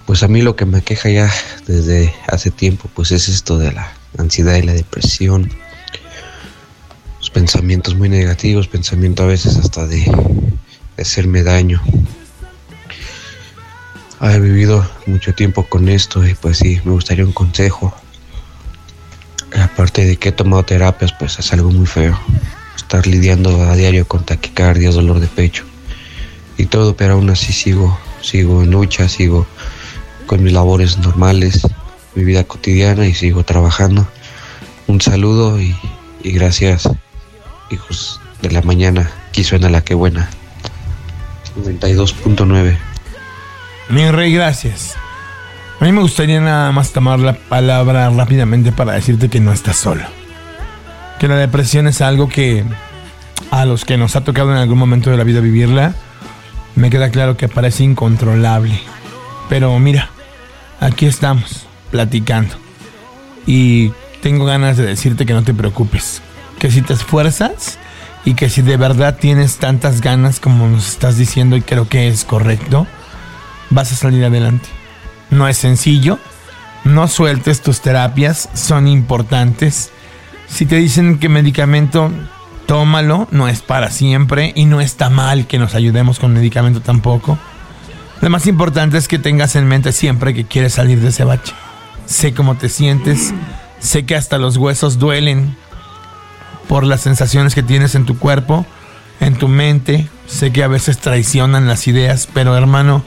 Pues 0.07 0.23
a 0.23 0.29
mí 0.29 0.43
lo 0.43 0.57
que 0.57 0.67
me 0.67 0.83
queja 0.83 1.09
ya 1.09 1.31
desde 1.67 2.15
hace 2.29 2.51
tiempo, 2.51 2.91
pues 2.95 3.13
es 3.13 3.29
esto 3.29 3.59
de 3.59 3.73
la 3.73 3.93
ansiedad 4.19 4.57
y 4.57 4.63
la 4.63 4.73
depresión. 4.73 5.51
Los 7.19 7.31
pensamientos 7.31 7.95
muy 7.95 8.09
negativos, 8.09 8.69
pensamiento 8.69 9.23
a 9.23 9.27
veces 9.27 9.57
hasta 9.57 9.87
de, 9.87 10.01
de 10.97 11.03
hacerme 11.03 11.43
daño. 11.43 11.81
He 14.23 14.39
vivido 14.39 14.87
mucho 15.07 15.35
tiempo 15.35 15.65
con 15.65 15.89
esto 15.89 16.27
y 16.27 16.35
pues 16.35 16.59
sí, 16.59 16.79
me 16.85 16.93
gustaría 16.93 17.25
un 17.25 17.33
consejo. 17.33 17.95
Aparte 19.59 20.05
de 20.05 20.19
que 20.19 20.29
he 20.29 20.33
tomado 20.33 20.63
terapias, 20.63 21.13
pues 21.19 21.39
es 21.39 21.53
algo 21.55 21.71
muy 21.71 21.87
feo. 21.87 22.21
Estar 22.77 23.07
lidiando 23.07 23.63
a 23.63 23.75
diario 23.75 24.07
con 24.07 24.25
taquicardia, 24.25 24.91
dolor 24.91 25.21
de 25.21 25.27
pecho 25.27 25.65
y 26.59 26.67
todo, 26.67 26.95
pero 26.95 27.15
aún 27.15 27.31
así 27.31 27.55
sigo, 27.55 27.99
sigo 28.21 28.63
en 28.63 28.73
lucha, 28.73 29.09
sigo 29.09 29.47
con 30.27 30.43
mis 30.43 30.53
labores 30.53 30.99
normales, 30.99 31.63
mi 32.15 32.23
vida 32.23 32.45
cotidiana 32.45 33.07
y 33.07 33.15
sigo 33.15 33.43
trabajando. 33.45 34.07
Un 34.87 35.01
saludo 35.01 35.59
y, 35.59 35.75
y 36.23 36.33
gracias, 36.33 36.91
hijos 37.71 38.21
de 38.43 38.51
la 38.51 38.61
mañana. 38.61 39.11
Aquí 39.29 39.45
suena 39.45 39.71
la 39.71 39.83
que 39.83 39.95
buena. 39.95 40.29
92.9. 41.57 42.90
Mi 43.91 44.09
rey, 44.09 44.33
gracias. 44.33 44.95
A 45.81 45.85
mí 45.85 45.91
me 45.91 46.01
gustaría 46.01 46.41
nada 46.41 46.71
más 46.71 46.93
tomar 46.93 47.19
la 47.19 47.33
palabra 47.33 48.09
rápidamente 48.11 48.71
para 48.71 48.93
decirte 48.93 49.29
que 49.29 49.41
no 49.41 49.53
estás 49.53 49.79
solo. 49.79 50.05
Que 51.19 51.27
la 51.27 51.35
depresión 51.35 51.89
es 51.89 52.01
algo 52.01 52.29
que 52.29 52.65
a 53.51 53.65
los 53.65 53.85
que 53.85 53.97
nos 53.97 54.15
ha 54.15 54.23
tocado 54.23 54.53
en 54.53 54.59
algún 54.59 54.79
momento 54.79 55.11
de 55.11 55.17
la 55.17 55.25
vida 55.25 55.41
vivirla, 55.41 55.97
me 56.77 56.89
queda 56.89 57.11
claro 57.11 57.37
que 57.37 57.49
parece 57.49 57.83
incontrolable. 57.83 58.81
Pero 59.49 59.77
mira, 59.81 60.11
aquí 60.79 61.07
estamos, 61.07 61.67
platicando. 61.91 62.55
Y 63.45 63.91
tengo 64.23 64.45
ganas 64.45 64.77
de 64.77 64.85
decirte 64.85 65.27
que 65.27 65.35
no 65.35 65.43
te 65.43 65.53
preocupes. 65.53 66.23
Que 66.61 66.71
si 66.71 66.83
te 66.83 66.93
esfuerzas 66.93 67.77
y 68.25 68.35
que 68.35 68.51
si 68.51 68.63
de 68.63 68.77
verdad 68.77 69.17
tienes 69.19 69.57
tantas 69.57 70.01
ganas 70.01 70.39
como 70.39 70.69
nos 70.69 70.89
estás 70.89 71.17
diciendo 71.17 71.57
y 71.57 71.63
creo 71.63 71.89
que 71.89 72.07
es 72.07 72.25
correcto, 72.25 72.87
vas 73.71 73.93
a 73.93 73.97
salir 73.97 74.25
adelante. 74.25 74.69
No 75.31 75.49
es 75.49 75.57
sencillo, 75.57 76.19
no 76.85 77.09
sueltes 77.09 77.63
tus 77.63 77.81
terapias, 77.81 78.49
son 78.55 78.89
importantes. 78.89 79.91
Si 80.49 80.67
te 80.67 80.77
dicen 80.77 81.19
que 81.19 81.29
medicamento, 81.29 82.11
tómalo, 82.67 83.29
no 83.31 83.49
es 83.49 83.63
para 83.63 83.91
siempre 83.91 84.53
y 84.55 84.65
no 84.65 84.81
está 84.81 85.11
mal 85.11 85.47
que 85.47 85.59
nos 85.59 85.75
ayudemos 85.75 86.19
con 86.19 86.33
medicamento 86.33 86.81
tampoco. 86.81 87.39
Lo 88.21 88.29
más 88.29 88.47
importante 88.47 88.99
es 88.99 89.09
que 89.09 89.19
tengas 89.19 89.57
en 89.57 89.67
mente 89.67 89.93
siempre 89.93 90.35
que 90.35 90.45
quieres 90.45 90.75
salir 90.75 91.01
de 91.01 91.09
ese 91.09 91.25
bache. 91.25 91.55
Sé 92.07 92.35
cómo 92.35 92.57
te 92.57 92.69
sientes, 92.69 93.33
sé 93.79 94.05
que 94.05 94.17
hasta 94.17 94.39
los 94.39 94.57
huesos 94.57 94.99
duelen 94.99 95.57
por 96.69 96.85
las 96.85 97.01
sensaciones 97.01 97.55
que 97.55 97.63
tienes 97.63 97.95
en 97.95 98.05
tu 98.05 98.19
cuerpo, 98.19 98.67
en 99.21 99.37
tu 99.37 99.49
mente. 99.49 100.09
Sé 100.27 100.53
que 100.53 100.63
a 100.63 100.69
veces 100.69 100.99
traicionan 100.99 101.67
las 101.67 101.89
ideas, 101.89 102.29
pero 102.33 102.57
hermano, 102.57 103.03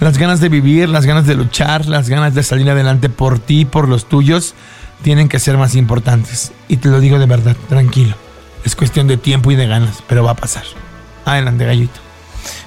las 0.00 0.18
ganas 0.18 0.40
de 0.40 0.48
vivir, 0.48 0.88
las 0.88 1.06
ganas 1.06 1.26
de 1.26 1.34
luchar, 1.34 1.86
las 1.86 2.08
ganas 2.08 2.34
de 2.34 2.42
salir 2.42 2.68
adelante 2.70 3.08
por 3.08 3.38
ti, 3.38 3.64
por 3.64 3.88
los 3.88 4.08
tuyos, 4.08 4.54
tienen 5.02 5.28
que 5.28 5.38
ser 5.38 5.56
más 5.56 5.74
importantes. 5.74 6.52
Y 6.68 6.76
te 6.78 6.88
lo 6.88 7.00
digo 7.00 7.18
de 7.18 7.26
verdad, 7.26 7.56
tranquilo. 7.68 8.14
Es 8.64 8.76
cuestión 8.76 9.06
de 9.06 9.16
tiempo 9.16 9.50
y 9.50 9.56
de 9.56 9.66
ganas, 9.66 10.02
pero 10.08 10.24
va 10.24 10.32
a 10.32 10.36
pasar. 10.36 10.64
Adelante, 11.24 11.64
gallito. 11.64 12.00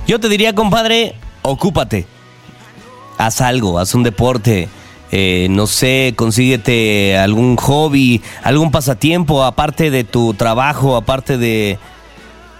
Yo 0.07 0.19
te 0.19 0.29
diría, 0.29 0.55
compadre, 0.55 1.15
ocúpate. 1.41 2.07
Haz 3.17 3.41
algo, 3.41 3.79
haz 3.79 3.93
un 3.95 4.03
deporte. 4.03 4.69
eh, 5.11 5.47
no 5.49 5.65
sé, 5.67 6.13
consíguete 6.15 7.17
algún 7.17 7.55
hobby, 7.57 8.21
algún 8.43 8.71
pasatiempo, 8.71 9.43
aparte 9.43 9.89
de 9.89 10.03
tu 10.03 10.33
trabajo, 10.35 10.95
aparte 10.95 11.37
de, 11.37 11.79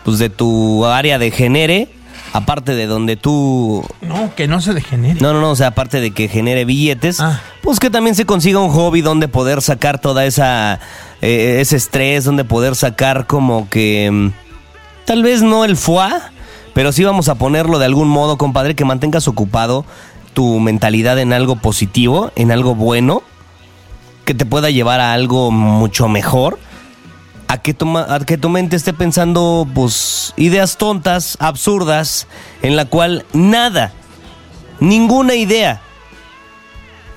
pues, 0.03 0.17
de 0.19 0.29
tu 0.29 0.85
área 0.85 1.19
de 1.19 1.31
genere. 1.31 1.89
Aparte 2.33 2.75
de 2.75 2.85
donde 2.87 3.15
tú... 3.15 3.83
No, 4.01 4.33
que 4.35 4.47
no 4.47 4.61
se 4.61 4.73
degenere. 4.73 5.19
No, 5.21 5.33
no, 5.33 5.41
no, 5.41 5.51
o 5.51 5.55
sea, 5.55 5.67
aparte 5.67 5.99
de 6.01 6.11
que 6.11 6.27
genere 6.27 6.65
billetes, 6.65 7.19
Ah. 7.19 7.41
pues 7.61 7.79
que 7.79 7.89
también 7.89 8.15
se 8.15 8.25
consiga 8.25 8.59
un 8.59 8.69
hobby 8.69 9.01
donde 9.01 9.27
poder 9.27 9.61
sacar 9.61 9.99
toda 9.99 10.25
esa... 10.25 10.79
eh, 11.21 11.57
ese 11.61 11.75
estrés, 11.77 12.23
donde 12.25 12.43
poder 12.45 12.75
sacar 12.75 13.25
como 13.27 13.69
que... 13.69 14.09
mm, 14.11 14.27
Tal 15.05 15.23
vez 15.23 15.41
no 15.41 15.65
el 15.65 15.75
foie, 15.75 16.13
pero 16.75 16.91
sí 16.91 17.03
vamos 17.03 17.29
a 17.29 17.35
ponerlo 17.35 17.79
de 17.79 17.85
algún 17.85 18.07
modo, 18.07 18.37
compadre, 18.37 18.75
que 18.75 18.85
mantengas 18.85 19.27
ocupado 19.27 19.83
tu 20.33 20.59
mentalidad 20.59 21.17
en 21.17 21.33
algo 21.33 21.55
positivo, 21.55 22.31
en 22.35 22.51
algo 22.51 22.75
bueno, 22.75 23.23
que 24.25 24.35
te 24.35 24.45
pueda 24.45 24.69
llevar 24.69 24.99
a 24.99 25.13
algo 25.13 25.49
mucho 25.49 26.07
mejor. 26.07 26.59
A 27.51 27.57
que, 27.57 27.73
tu, 27.73 27.85
ma- 27.87 28.05
a 28.07 28.19
que 28.19 28.37
tu 28.37 28.47
mente 28.47 28.75
esté 28.75 28.93
pensando, 28.93 29.67
pues, 29.73 30.33
ideas 30.37 30.77
tontas, 30.77 31.35
absurdas, 31.39 32.27
en 32.61 32.75
la 32.75 32.85
cual 32.85 33.25
nada, 33.33 33.91
ninguna 34.79 35.33
idea 35.33 35.81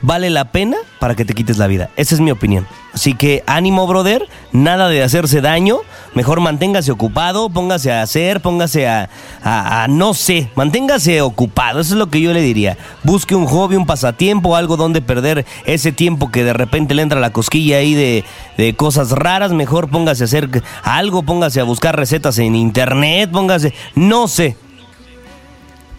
vale 0.02 0.30
la 0.30 0.46
pena 0.52 0.76
para 1.00 1.14
que 1.14 1.24
te 1.24 1.34
quites 1.34 1.58
la 1.58 1.66
vida. 1.66 1.90
Esa 1.96 2.14
es 2.14 2.20
mi 2.20 2.30
opinión. 2.30 2.66
Así 2.92 3.14
que 3.14 3.42
ánimo, 3.46 3.86
brother, 3.86 4.28
nada 4.52 4.88
de 4.88 5.02
hacerse 5.02 5.40
daño, 5.40 5.78
mejor 6.14 6.40
manténgase 6.40 6.92
ocupado, 6.92 7.48
póngase 7.48 7.90
a 7.90 8.02
hacer, 8.02 8.42
póngase 8.42 8.86
a, 8.86 9.08
a- 9.42 9.86
no 9.88 10.12
sé, 10.12 10.50
manténgase 10.56 11.22
ocupado, 11.22 11.80
eso 11.80 11.94
es 11.94 11.98
lo 11.98 12.10
que 12.10 12.20
yo 12.20 12.34
le 12.34 12.42
diría. 12.42 12.76
Busque 13.02 13.34
un 13.34 13.46
hobby, 13.46 13.76
un 13.76 13.86
pasatiempo, 13.86 14.56
algo 14.56 14.76
donde 14.76 15.00
perder 15.00 15.46
ese 15.64 15.90
tiempo 15.90 16.30
que 16.30 16.44
de 16.44 16.52
repente 16.52 16.94
le 16.94 17.00
entra 17.00 17.18
la 17.18 17.30
cosquilla 17.32 17.78
ahí 17.78 17.94
de, 17.94 18.24
de 18.58 18.74
cosas 18.74 19.10
raras, 19.12 19.52
mejor 19.52 19.88
póngase 19.88 20.24
a 20.24 20.26
hacer 20.26 20.62
algo, 20.82 21.22
póngase 21.22 21.60
a 21.60 21.64
buscar 21.64 21.96
recetas 21.96 22.38
en 22.38 22.54
internet, 22.54 23.30
póngase, 23.32 23.72
no 23.94 24.28
sé, 24.28 24.54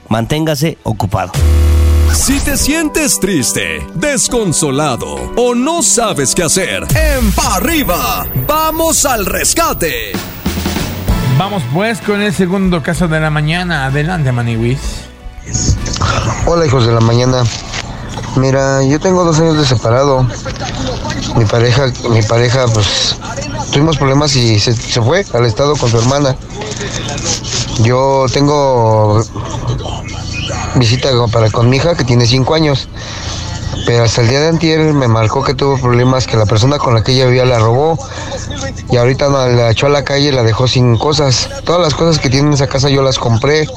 manténgase 0.09 0.77
ocupado. 0.83 1.31
Si 2.13 2.39
te 2.39 2.55
sientes 2.57 3.19
triste, 3.19 3.85
desconsolado 3.95 5.31
o 5.35 5.55
no 5.55 5.81
sabes 5.81 6.35
qué 6.35 6.43
hacer, 6.43 6.85
en 6.95 7.31
Pa' 7.31 7.55
arriba, 7.55 8.27
vamos 8.47 9.05
al 9.05 9.25
rescate. 9.25 10.11
Vamos 11.39 11.63
pues 11.73 12.01
con 12.01 12.21
el 12.21 12.31
segundo 12.31 12.83
caso 12.83 13.07
de 13.07 13.19
la 13.19 13.31
mañana. 13.31 13.87
Adelante, 13.87 14.31
Maniwis. 14.31 14.79
Hola 16.45 16.67
hijos 16.67 16.85
de 16.85 16.93
la 16.93 16.99
mañana. 16.99 17.43
Mira, 18.35 18.83
yo 18.83 18.99
tengo 18.99 19.23
dos 19.23 19.39
años 19.39 19.57
de 19.57 19.65
separado. 19.65 20.27
Mi 21.35 21.45
pareja, 21.45 21.91
mi 22.11 22.21
pareja, 22.21 22.67
pues 22.67 23.17
tuvimos 23.71 23.97
problemas 23.97 24.35
y 24.35 24.59
se, 24.59 24.73
se 24.73 25.01
fue 25.01 25.25
al 25.33 25.45
estado 25.45 25.75
con 25.75 25.89
su 25.89 25.97
hermana. 25.97 26.35
Yo 27.81 28.27
tengo 28.31 29.23
visita 30.75 31.09
para 31.31 31.49
con 31.49 31.69
mi 31.69 31.77
hija 31.77 31.95
que 31.95 32.03
tiene 32.03 32.25
cinco 32.25 32.55
años. 32.55 32.87
Pero 33.85 34.03
hasta 34.03 34.21
el 34.21 34.29
día 34.29 34.39
de 34.39 34.47
antier 34.47 34.79
me 34.93 35.07
marcó 35.07 35.43
que 35.43 35.53
tuvo 35.53 35.77
problemas, 35.77 36.27
que 36.27 36.37
la 36.37 36.45
persona 36.45 36.77
con 36.77 36.93
la 36.93 37.03
que 37.03 37.11
ella 37.11 37.25
vivía 37.25 37.45
la 37.45 37.59
robó 37.59 37.97
y 38.89 38.97
ahorita 38.97 39.29
la 39.29 39.71
echó 39.71 39.87
a 39.87 39.89
la 39.89 40.03
calle 40.03 40.29
y 40.29 40.31
la 40.31 40.43
dejó 40.43 40.67
sin 40.67 40.97
cosas. 40.97 41.49
Todas 41.65 41.81
las 41.81 41.93
cosas 41.93 42.19
que 42.19 42.29
tiene 42.29 42.47
en 42.47 42.53
esa 42.53 42.67
casa 42.67 42.89
yo 42.89 43.01
las 43.01 43.19
compré, 43.19 43.67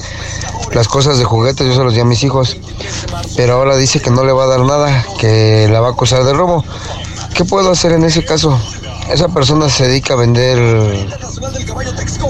las 0.73 0.87
cosas 0.87 1.19
de 1.19 1.25
juguetes 1.25 1.67
yo 1.67 1.75
se 1.75 1.83
los 1.83 1.95
di 1.95 2.01
a 2.01 2.05
mis 2.05 2.23
hijos, 2.23 2.57
pero 3.37 3.55
ahora 3.55 3.77
dice 3.77 4.01
que 4.01 4.11
no 4.11 4.25
le 4.25 4.33
va 4.33 4.45
a 4.45 4.49
dar 4.49 4.61
nada, 4.61 5.07
que 5.19 5.69
la 5.71 5.81
va 5.81 5.89
a 5.89 5.93
acusar 5.93 6.25
de 6.25 6.33
robo. 6.33 6.65
¿Qué 7.35 7.45
puedo 7.45 7.71
hacer 7.71 7.93
en 7.93 8.05
ese 8.05 8.25
caso? 8.25 8.59
Esa 9.13 9.29
persona 9.29 9.69
se 9.69 9.87
dedica 9.87 10.15
a 10.15 10.17
vender 10.17 10.59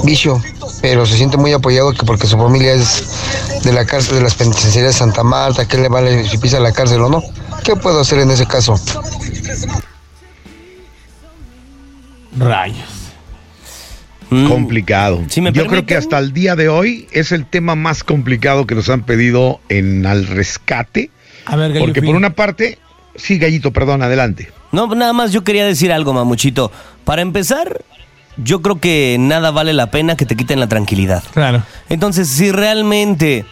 vicio, 0.04 0.42
pero 0.82 1.06
se 1.06 1.16
siente 1.16 1.36
muy 1.36 1.52
apoyado 1.52 1.92
que 1.92 2.04
porque 2.04 2.26
su 2.26 2.36
familia 2.36 2.72
es 2.72 3.62
de 3.64 3.72
la 3.72 3.84
cárcel 3.84 4.16
de 4.16 4.22
las 4.22 4.34
penitenciarias 4.34 4.94
de 4.94 4.98
Santa 4.98 5.22
Marta, 5.22 5.66
¿qué 5.66 5.78
le 5.78 5.88
vale 5.88 6.28
si 6.28 6.38
pisa 6.38 6.60
la 6.60 6.72
cárcel 6.72 7.00
o 7.00 7.08
no? 7.08 7.22
¿Qué 7.64 7.74
puedo 7.76 8.00
hacer 8.00 8.20
en 8.20 8.30
ese 8.30 8.46
caso? 8.46 8.78
Rayos. 12.38 12.96
Complicado. 14.28 15.18
Mm. 15.20 15.42
me 15.42 15.52
Yo 15.52 15.66
creo 15.66 15.86
que 15.86 15.96
hasta 15.96 16.18
el 16.18 16.32
día 16.32 16.56
de 16.56 16.68
hoy 16.68 17.08
es 17.12 17.32
el 17.32 17.46
tema 17.46 17.74
más 17.74 18.04
complicado 18.04 18.66
que 18.66 18.74
nos 18.74 18.88
han 18.88 19.04
pedido 19.04 19.60
en 19.68 20.04
al 20.04 20.26
rescate. 20.26 21.10
A 21.46 21.56
ver, 21.56 21.78
Porque 21.78 22.02
por 22.02 22.16
una 22.16 22.30
parte, 22.30 22.78
sí, 23.14 23.38
Gallito, 23.38 23.72
perdón, 23.72 24.02
adelante. 24.02 24.48
No, 24.76 24.94
nada 24.94 25.14
más 25.14 25.32
yo 25.32 25.42
quería 25.42 25.64
decir 25.64 25.90
algo, 25.90 26.12
mamuchito. 26.12 26.70
Para 27.06 27.22
empezar, 27.22 27.80
yo 28.36 28.60
creo 28.60 28.78
que 28.78 29.16
nada 29.18 29.50
vale 29.50 29.72
la 29.72 29.90
pena 29.90 30.18
que 30.18 30.26
te 30.26 30.36
quiten 30.36 30.60
la 30.60 30.66
tranquilidad. 30.66 31.24
Claro. 31.32 31.62
Entonces, 31.88 32.28
si 32.28 32.52
realmente 32.52 33.46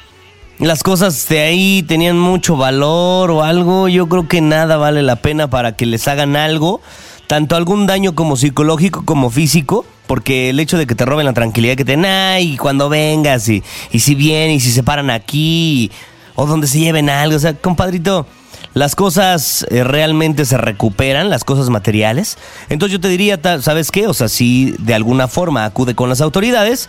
las 0.58 0.82
cosas 0.82 1.26
de 1.30 1.40
ahí 1.40 1.82
tenían 1.82 2.18
mucho 2.18 2.58
valor 2.58 3.30
o 3.30 3.42
algo, 3.42 3.88
yo 3.88 4.06
creo 4.06 4.28
que 4.28 4.42
nada 4.42 4.76
vale 4.76 5.02
la 5.02 5.16
pena 5.16 5.48
para 5.48 5.72
que 5.72 5.86
les 5.86 6.06
hagan 6.08 6.36
algo, 6.36 6.82
tanto 7.26 7.56
algún 7.56 7.86
daño 7.86 8.14
como 8.14 8.36
psicológico 8.36 9.06
como 9.06 9.30
físico, 9.30 9.86
porque 10.06 10.50
el 10.50 10.60
hecho 10.60 10.76
de 10.76 10.86
que 10.86 10.94
te 10.94 11.06
roben 11.06 11.24
la 11.24 11.32
tranquilidad 11.32 11.74
que 11.74 11.86
te 11.86 11.92
den, 11.92 12.04
ay, 12.04 12.58
cuando 12.58 12.90
vengas 12.90 13.48
y, 13.48 13.62
y 13.92 14.00
si 14.00 14.14
vienen 14.14 14.56
y 14.56 14.60
si 14.60 14.70
se 14.70 14.82
paran 14.82 15.08
aquí 15.08 15.90
o 16.34 16.44
donde 16.44 16.66
se 16.66 16.80
lleven 16.80 17.08
algo, 17.08 17.34
o 17.34 17.40
sea, 17.40 17.54
compadrito. 17.54 18.26
Las 18.74 18.96
cosas 18.96 19.64
eh, 19.70 19.84
realmente 19.84 20.44
se 20.44 20.58
recuperan, 20.58 21.30
las 21.30 21.44
cosas 21.44 21.70
materiales. 21.70 22.36
Entonces 22.68 22.92
yo 22.92 23.00
te 23.00 23.08
diría, 23.08 23.40
¿sabes 23.60 23.90
qué? 23.90 24.08
O 24.08 24.14
sea, 24.14 24.28
si 24.28 24.74
de 24.80 24.94
alguna 24.94 25.28
forma 25.28 25.64
acude 25.64 25.94
con 25.94 26.08
las 26.08 26.20
autoridades, 26.20 26.88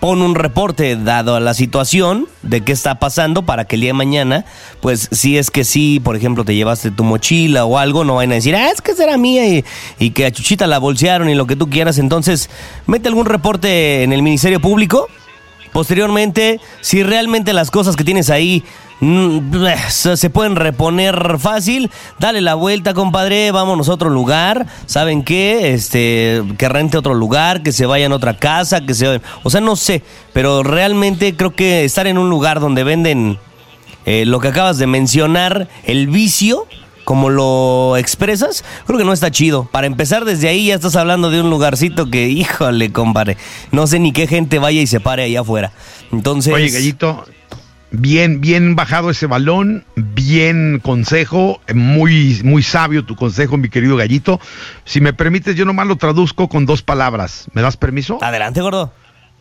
pon 0.00 0.22
un 0.22 0.34
reporte 0.34 0.96
dado 0.96 1.36
a 1.36 1.40
la 1.40 1.54
situación 1.54 2.26
de 2.42 2.62
qué 2.62 2.72
está 2.72 2.98
pasando 2.98 3.42
para 3.42 3.66
que 3.66 3.76
el 3.76 3.82
día 3.82 3.90
de 3.90 3.94
mañana, 3.94 4.44
pues 4.80 5.08
si 5.12 5.38
es 5.38 5.50
que 5.50 5.64
sí, 5.64 6.00
por 6.00 6.16
ejemplo, 6.16 6.44
te 6.44 6.54
llevaste 6.54 6.90
tu 6.90 7.04
mochila 7.04 7.64
o 7.66 7.78
algo, 7.78 8.04
no 8.04 8.16
vayan 8.16 8.32
a 8.32 8.36
decir, 8.36 8.56
ah, 8.56 8.70
es 8.70 8.80
que 8.80 8.94
será 8.94 9.16
mía 9.16 9.46
y, 9.46 9.64
y 9.98 10.10
que 10.10 10.26
a 10.26 10.32
Chuchita 10.32 10.66
la 10.66 10.78
bolsearon 10.78 11.28
y 11.28 11.34
lo 11.34 11.46
que 11.46 11.56
tú 11.56 11.68
quieras. 11.68 11.98
Entonces, 11.98 12.48
mete 12.86 13.08
algún 13.08 13.26
reporte 13.26 14.02
en 14.02 14.12
el 14.12 14.22
Ministerio 14.22 14.60
Público. 14.60 15.08
Posteriormente, 15.72 16.60
si 16.80 17.02
realmente 17.02 17.52
las 17.52 17.70
cosas 17.70 17.96
que 17.96 18.04
tienes 18.04 18.28
ahí 18.28 18.62
se 19.88 20.16
se 20.16 20.30
pueden 20.30 20.54
reponer 20.54 21.38
fácil, 21.38 21.90
dale 22.20 22.40
la 22.40 22.54
vuelta, 22.54 22.94
compadre, 22.94 23.50
vámonos 23.50 23.88
a 23.88 23.94
otro 23.94 24.10
lugar. 24.10 24.66
¿Saben 24.86 25.24
qué? 25.24 25.74
Este, 25.74 26.42
que 26.56 26.68
rente 26.68 26.98
otro 26.98 27.14
lugar, 27.14 27.62
que 27.62 27.72
se 27.72 27.86
vayan 27.86 28.12
a 28.12 28.16
otra 28.16 28.36
casa, 28.36 28.86
que 28.86 28.94
se 28.94 29.20
O 29.42 29.50
sea, 29.50 29.60
no 29.60 29.74
sé, 29.74 30.02
pero 30.32 30.62
realmente 30.62 31.36
creo 31.36 31.50
que 31.50 31.84
estar 31.84 32.06
en 32.06 32.16
un 32.16 32.30
lugar 32.30 32.60
donde 32.60 32.84
venden 32.84 33.38
eh, 34.06 34.24
lo 34.24 34.38
que 34.38 34.48
acabas 34.48 34.78
de 34.78 34.86
mencionar, 34.86 35.68
el 35.84 36.06
vicio, 36.06 36.68
como 37.04 37.28
lo 37.28 37.96
expresas, 37.96 38.64
creo 38.86 38.98
que 38.98 39.04
no 39.04 39.12
está 39.12 39.32
chido. 39.32 39.64
Para 39.64 39.88
empezar, 39.88 40.24
desde 40.24 40.48
ahí 40.48 40.66
ya 40.66 40.76
estás 40.76 40.94
hablando 40.94 41.30
de 41.30 41.40
un 41.40 41.50
lugarcito 41.50 42.08
que, 42.08 42.28
híjole, 42.28 42.92
compadre, 42.92 43.36
no 43.72 43.88
sé 43.88 43.98
ni 43.98 44.12
qué 44.12 44.28
gente 44.28 44.60
vaya 44.60 44.80
y 44.80 44.86
se 44.86 45.00
pare 45.00 45.24
allá 45.24 45.40
afuera. 45.40 45.72
Entonces... 46.12 46.54
Oye, 46.54 46.70
Gallito, 46.70 47.24
bien, 47.92 48.40
bien 48.40 48.74
bajado 48.74 49.10
ese 49.10 49.26
balón, 49.26 49.84
bien 49.94 50.80
consejo, 50.82 51.60
muy, 51.72 52.40
muy 52.42 52.62
sabio 52.62 53.04
tu 53.04 53.14
consejo, 53.14 53.56
mi 53.56 53.68
querido 53.68 53.96
Gallito. 53.96 54.40
Si 54.84 55.00
me 55.00 55.12
permites, 55.12 55.54
yo 55.54 55.64
nomás 55.64 55.86
lo 55.86 55.96
traduzco 55.96 56.48
con 56.48 56.66
dos 56.66 56.82
palabras. 56.82 57.46
¿Me 57.52 57.62
das 57.62 57.76
permiso? 57.76 58.18
Adelante, 58.22 58.60
gordo. 58.60 58.92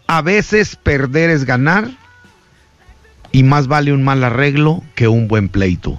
A 0.08 0.22
veces 0.22 0.76
perder 0.76 1.30
es 1.30 1.46
ganar 1.46 1.90
y 3.32 3.44
más 3.44 3.68
vale 3.68 3.94
un 3.94 4.04
mal 4.04 4.24
arreglo 4.24 4.84
que 4.94 5.08
un 5.08 5.28
buen 5.28 5.50
pleito. 5.50 5.98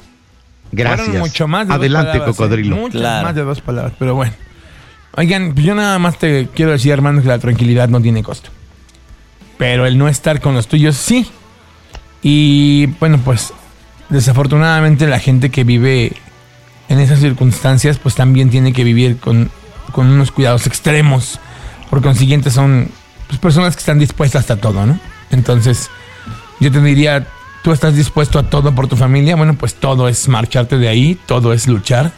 Gracias. 0.71 1.07
Fueron 1.07 1.23
mucho 1.23 1.49
más 1.49 1.67
de 1.67 1.73
dos 1.73 1.81
Adelante, 1.81 2.19
¿eh? 2.19 2.23
cocodrilo. 2.25 2.77
Muchas 2.77 3.23
más 3.23 3.35
de 3.35 3.43
dos 3.43 3.61
palabras, 3.61 3.95
pero 3.99 4.15
bueno. 4.15 4.33
Oigan, 5.15 5.53
pues 5.53 5.67
yo 5.67 5.75
nada 5.75 5.99
más 5.99 6.19
te 6.19 6.49
quiero 6.55 6.73
decir, 6.73 6.93
hermano, 6.93 7.21
que 7.21 7.29
la 7.29 7.39
tranquilidad 7.39 7.89
no 7.89 8.01
tiene 8.01 8.23
costo. 8.23 8.51
Pero 9.59 9.87
el 9.87 9.99
no 9.99 10.09
estar 10.09 10.41
con 10.41 10.55
los 10.55 10.67
tuyos, 10.67 10.97
sí. 10.97 11.31
Y 12.23 12.87
bueno, 13.01 13.19
pues 13.19 13.53
desafortunadamente 14.09 15.07
la 15.07 15.19
gente 15.19 15.51
que 15.51 15.65
vive 15.65 16.13
en 16.89 17.01
esas 17.01 17.21
circunstancias, 17.21 17.99
pues 17.99 18.15
también 18.15 18.51
tiene 18.51 18.73
que 18.73 18.85
vivir 18.85 19.19
con, 19.19 19.51
con 19.93 20.09
unos 20.09 20.31
cuidados 20.31 20.67
extremos. 20.67 21.41
Por 21.91 22.03
consiguiente, 22.03 22.51
son 22.51 22.89
pues, 23.29 23.41
personas 23.41 23.75
que 23.75 23.81
están 23.81 23.99
dispuestas 23.99 24.41
hasta 24.41 24.57
todo, 24.57 24.87
¿no? 24.87 24.99
Entonces, 25.31 25.91
yo 26.61 26.71
te 26.71 26.81
diría, 26.81 27.27
tú 27.63 27.73
estás 27.73 27.97
dispuesto 27.97 28.39
a 28.39 28.45
todo 28.45 28.75
por 28.75 28.87
tu 28.89 28.97
familia, 28.97 29.37
bueno, 29.37 29.55
pues 29.55 29.75
todo 29.75 30.09
es 30.09 30.29
marcharte 30.29 30.79
de 30.79 30.89
ahí, 30.89 31.19
todo 31.27 31.53
es 31.53 31.67
luchar, 31.67 32.13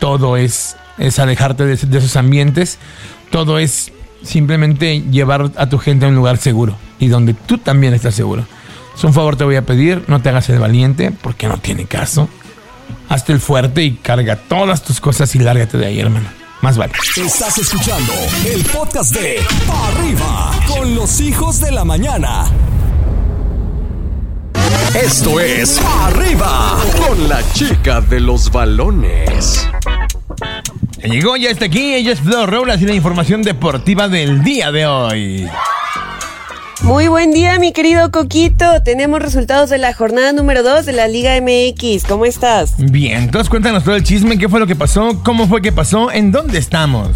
todo 0.00 0.36
es, 0.36 0.76
es 0.98 1.18
alejarte 1.18 1.64
de, 1.64 1.76
de 1.76 1.98
esos 1.98 2.16
ambientes, 2.16 2.78
todo 3.30 3.58
es 3.58 3.92
simplemente 4.22 5.02
llevar 5.02 5.52
a 5.56 5.68
tu 5.68 5.78
gente 5.78 6.04
a 6.04 6.08
un 6.08 6.16
lugar 6.16 6.38
seguro 6.38 6.76
y 6.98 7.08
donde 7.08 7.34
tú 7.34 7.58
también 7.58 7.94
estás 7.94 8.14
seguro. 8.14 8.44
Es 8.96 9.04
un 9.04 9.12
favor 9.12 9.36
te 9.36 9.44
voy 9.44 9.56
a 9.56 9.62
pedir, 9.62 10.04
no 10.06 10.22
te 10.22 10.30
hagas 10.30 10.48
el 10.48 10.58
valiente 10.58 11.10
porque 11.10 11.48
no 11.48 11.58
tiene 11.58 11.84
caso. 11.84 12.28
Hazte 13.08 13.32
el 13.32 13.40
fuerte 13.40 13.82
y 13.82 13.96
carga 13.96 14.36
todas 14.36 14.82
tus 14.82 15.00
cosas 15.00 15.34
y 15.34 15.38
lárgate 15.38 15.76
de 15.76 15.86
ahí, 15.86 16.00
hermano. 16.00 16.28
Más 16.62 16.78
vale. 16.78 16.94
Estás 17.16 17.58
escuchando 17.58 18.12
el 18.46 18.64
podcast 18.64 19.14
de 19.14 19.40
Pa' 19.66 19.88
Arriba 19.88 20.52
con 20.66 20.94
los 20.94 21.20
hijos 21.20 21.60
de 21.60 21.72
la 21.72 21.84
mañana. 21.84 22.46
Esto 24.94 25.40
es 25.40 25.78
Arriba 26.00 26.78
con 27.06 27.28
la 27.28 27.42
chica 27.52 28.00
de 28.00 28.20
los 28.20 28.50
balones. 28.50 29.68
Ya 31.02 31.08
llegó, 31.08 31.36
ya 31.36 31.50
está 31.50 31.66
aquí, 31.66 31.94
ella 31.94 32.12
es 32.12 32.20
Flor 32.20 32.50
Robles 32.50 32.80
y 32.80 32.86
la 32.86 32.94
información 32.94 33.42
deportiva 33.42 34.08
del 34.08 34.42
día 34.42 34.72
de 34.72 34.86
hoy. 34.86 35.48
Muy 36.86 37.08
buen 37.08 37.32
día, 37.32 37.58
mi 37.58 37.72
querido 37.72 38.12
Coquito. 38.12 38.80
Tenemos 38.84 39.20
resultados 39.20 39.70
de 39.70 39.76
la 39.76 39.92
jornada 39.92 40.32
número 40.32 40.62
2 40.62 40.86
de 40.86 40.92
la 40.92 41.08
Liga 41.08 41.32
MX. 41.40 42.04
¿Cómo 42.04 42.26
estás? 42.26 42.74
Bien, 42.78 43.24
entonces 43.24 43.50
cuéntanos 43.50 43.82
todo 43.82 43.96
el 43.96 44.04
chisme, 44.04 44.38
qué 44.38 44.48
fue 44.48 44.60
lo 44.60 44.68
que 44.68 44.76
pasó, 44.76 45.20
cómo 45.24 45.48
fue 45.48 45.60
que 45.60 45.72
pasó, 45.72 46.12
en 46.12 46.30
dónde 46.30 46.58
estamos. 46.58 47.08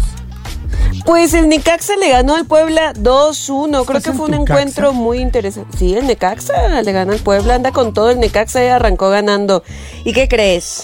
Pues 1.05 1.33
el 1.33 1.47
Necaxa 1.47 1.95
le 1.95 2.09
ganó 2.09 2.35
al 2.35 2.45
Puebla 2.45 2.93
2-1. 2.95 3.85
Creo 3.85 4.01
que 4.01 4.11
fue 4.11 4.25
un 4.25 4.33
encuentro 4.33 4.91
muy 4.91 5.19
interesante. 5.19 5.77
Sí, 5.77 5.95
el 5.95 6.05
Necaxa 6.05 6.81
le 6.81 6.91
ganó 6.91 7.13
al 7.13 7.19
Puebla. 7.19 7.55
Anda 7.55 7.71
con 7.71 7.93
todo. 7.93 8.09
El 8.09 8.19
Necaxa 8.19 8.61
ya 8.61 8.75
arrancó 8.75 9.09
ganando. 9.09 9.63
¿Y 10.03 10.11
qué 10.11 10.27
crees? 10.27 10.83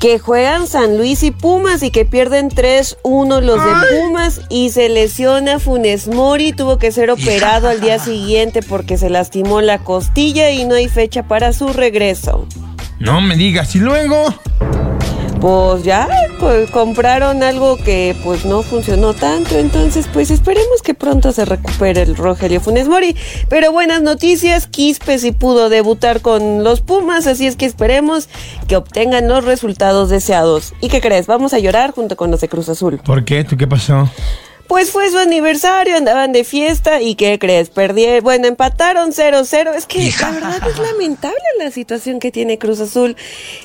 Que 0.00 0.18
juegan 0.18 0.66
San 0.66 0.96
Luis 0.96 1.22
y 1.22 1.30
Pumas 1.30 1.82
y 1.82 1.90
que 1.90 2.06
pierden 2.06 2.48
3-1 2.48 3.42
los 3.42 3.62
de 3.62 3.70
Pumas 3.98 4.40
y 4.48 4.70
se 4.70 4.88
lesiona 4.88 5.58
Funes 5.58 6.08
Mori. 6.08 6.54
Tuvo 6.54 6.78
que 6.78 6.90
ser 6.90 7.10
operado 7.10 7.68
al 7.68 7.82
día 7.82 7.98
siguiente 7.98 8.62
porque 8.62 8.96
se 8.96 9.10
lastimó 9.10 9.60
la 9.60 9.78
costilla 9.78 10.50
y 10.52 10.64
no 10.64 10.74
hay 10.74 10.88
fecha 10.88 11.24
para 11.24 11.52
su 11.52 11.74
regreso. 11.74 12.46
No 12.98 13.20
me 13.20 13.36
digas, 13.36 13.74
y 13.76 13.80
luego. 13.80 14.34
Pues 15.40 15.84
ya, 15.84 16.06
compraron 16.70 17.42
algo 17.42 17.78
que 17.78 18.14
pues 18.22 18.44
no 18.44 18.62
funcionó 18.62 19.14
tanto, 19.14 19.58
entonces 19.58 20.06
pues 20.12 20.30
esperemos 20.30 20.82
que 20.82 20.92
pronto 20.92 21.32
se 21.32 21.46
recupere 21.46 22.02
el 22.02 22.14
Rogelio 22.14 22.60
Funes 22.60 22.88
Mori. 22.88 23.16
Pero 23.48 23.72
buenas 23.72 24.02
noticias, 24.02 24.66
Quispe 24.66 25.18
sí 25.18 25.32
pudo 25.32 25.70
debutar 25.70 26.20
con 26.20 26.62
los 26.62 26.82
Pumas, 26.82 27.26
así 27.26 27.46
es 27.46 27.56
que 27.56 27.64
esperemos 27.64 28.28
que 28.68 28.76
obtengan 28.76 29.28
los 29.28 29.44
resultados 29.44 30.10
deseados. 30.10 30.74
¿Y 30.82 30.88
qué 30.88 31.00
crees? 31.00 31.26
Vamos 31.26 31.54
a 31.54 31.58
llorar 31.58 31.92
junto 31.92 32.16
con 32.16 32.30
los 32.30 32.42
de 32.42 32.48
Cruz 32.48 32.68
Azul. 32.68 32.98
¿Por 32.98 33.24
qué? 33.24 33.42
¿Tú 33.44 33.56
qué 33.56 33.66
pasó? 33.66 34.10
Pues 34.70 34.92
fue 34.92 35.10
su 35.10 35.18
aniversario, 35.18 35.96
andaban 35.96 36.30
de 36.30 36.44
fiesta 36.44 37.02
y 37.02 37.16
¿qué 37.16 37.40
crees? 37.40 37.70
Perdí, 37.70 38.20
bueno, 38.20 38.46
empataron 38.46 39.10
0-0. 39.10 39.74
Es 39.74 39.84
que 39.84 40.12
la 40.20 40.30
verdad 40.30 40.60
es 40.68 40.78
lamentable 40.78 41.40
la 41.58 41.72
situación 41.72 42.20
que 42.20 42.30
tiene 42.30 42.56
Cruz 42.56 42.78
Azul. 42.78 43.16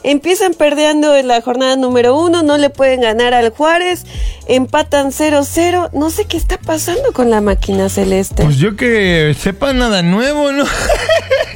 Empiezan 0.02 0.56
perdiendo 0.56 1.16
en 1.16 1.28
la 1.28 1.42
jornada 1.42 1.76
número 1.76 2.18
uno, 2.20 2.42
no 2.42 2.58
le 2.58 2.72
pueden 2.72 3.02
ganar 3.02 3.36
al 3.36 3.52
Juárez, 3.52 4.04
empatan 4.48 5.12
0-0. 5.12 5.92
No 5.94 6.10
sé 6.10 6.26
qué 6.26 6.38
está 6.38 6.58
pasando 6.58 7.14
con 7.14 7.30
la 7.30 7.40
máquina 7.40 7.88
celeste. 7.88 8.42
Pues 8.44 8.58
yo 8.58 8.76
que 8.76 9.36
sepa 9.40 9.74
nada 9.74 10.02
nuevo, 10.02 10.52
¿no? 10.52 10.66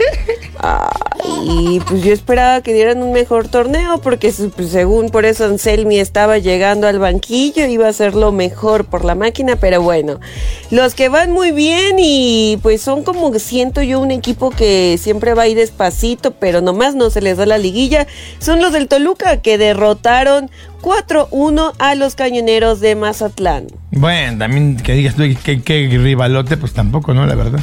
Y 1.44 1.80
pues 1.82 2.04
yo 2.04 2.12
esperaba 2.12 2.62
que 2.62 2.74
dieran 2.74 3.02
un 3.02 3.14
mejor 3.14 3.48
torneo 3.48 4.00
porque 4.00 4.34
pues, 4.56 4.70
según 4.70 5.10
por 5.10 5.26
eso 5.26 5.46
Anselmi 5.46 6.00
estaba 6.00 6.38
llegando 6.38 6.88
al 6.88 7.00
banquillo, 7.00 7.66
iba 7.66 7.88
a 7.88 7.94
ser 7.94 8.14
lo 8.14 8.32
mejor 8.32 8.86
por 8.86 9.06
la 9.06 9.16
máquina, 9.16 9.56
pero 9.56 9.82
bueno, 9.82 10.20
los 10.70 10.96
que 10.96 11.08
van 11.08 11.32
muy 11.32 11.52
bien 11.52 11.96
y 11.98 12.60
pues 12.62 12.82
son 12.82 13.04
como 13.04 13.34
siento 13.40 13.82
yo 13.82 14.00
un 14.00 14.12
equipo 14.12 14.50
que 14.50 14.98
siempre 15.00 15.34
va 15.34 15.44
ahí 15.44 15.56
despacito, 15.56 16.32
pero 16.32 16.62
nomás 16.62 16.96
no 16.96 17.10
se 17.10 17.22
les 17.22 17.38
da 17.38 17.46
la 17.46 17.58
liguilla, 17.58 18.08
son 18.40 18.62
los 18.62 18.74
del 18.74 18.88
Toluca 18.88 19.42
que 19.42 19.58
derrotaron 19.58 20.50
4-1 20.82 21.74
a 21.78 21.96
los 21.96 22.16
cañoneros 22.16 22.80
de 22.80 22.96
Mazatlán. 22.96 23.68
Bueno, 23.92 24.38
también 24.38 24.78
que 24.78 24.94
digas 24.94 25.16
tú 25.16 25.24
que, 25.44 25.62
que 25.62 25.98
rivalote, 25.98 26.58
pues 26.58 26.74
tampoco, 26.74 27.14
¿no? 27.14 27.26
La 27.26 27.36
verdad. 27.36 27.60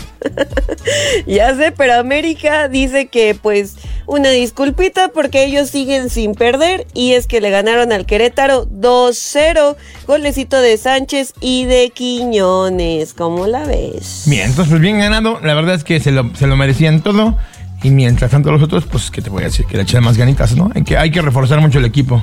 ya 1.27 1.55
sé, 1.55 1.73
pero 1.73 1.95
América 1.95 2.69
dice 2.69 3.07
que 3.07 3.37
pues 3.41 3.77
una 4.07 4.31
disculpita 4.31 5.09
porque 5.09 5.45
ellos 5.45 5.71
siguen 5.71 6.11
sin 6.11 6.35
perder 6.35 6.87
y 6.95 7.13
es 7.13 7.27
que 7.27 7.41
le 7.41 7.51
ganaron 7.51 7.93
al 7.93 8.07
Querétaro 8.07 8.69
2-0, 8.69 9.77
golecito 10.07 10.61
de 10.61 10.77
Sánchez 10.77 11.33
y 11.41 11.65
de 11.65 11.91
Quiñones. 11.95 13.15
¿Cómo 13.15 13.47
la 13.47 13.65
ves? 13.65 14.25
Bien, 14.27 14.51
entonces 14.51 14.71
pues 14.71 14.81
bien 14.81 14.99
ganado, 14.99 15.41
la 15.43 15.55
verdad 15.55 15.75
es 15.77 15.85
que 15.85 16.01
se 16.01 16.11
lo, 16.11 16.35
se 16.35 16.47
lo 16.47 16.57
merecían 16.57 17.03
todo. 17.03 17.37
Y 17.83 17.91
mientras 17.91 18.31
tanto 18.31 18.51
los 18.51 18.63
otros, 18.63 18.85
pues, 18.87 19.11
¿qué 19.11 19.21
te 19.21 19.31
voy 19.31 19.43
a 19.43 19.47
decir? 19.47 19.67
Que 19.67 19.77
le 19.77 19.83
echen 19.83 20.03
más 20.03 20.17
ganitas, 20.17 20.57
¿no? 20.57 20.73
Hay 20.75 20.83
que, 20.83 20.97
hay 20.97 21.11
que 21.11 21.21
reforzar 21.21 21.61
mucho 21.61 21.79
el 21.79 21.85
equipo. 21.85 22.23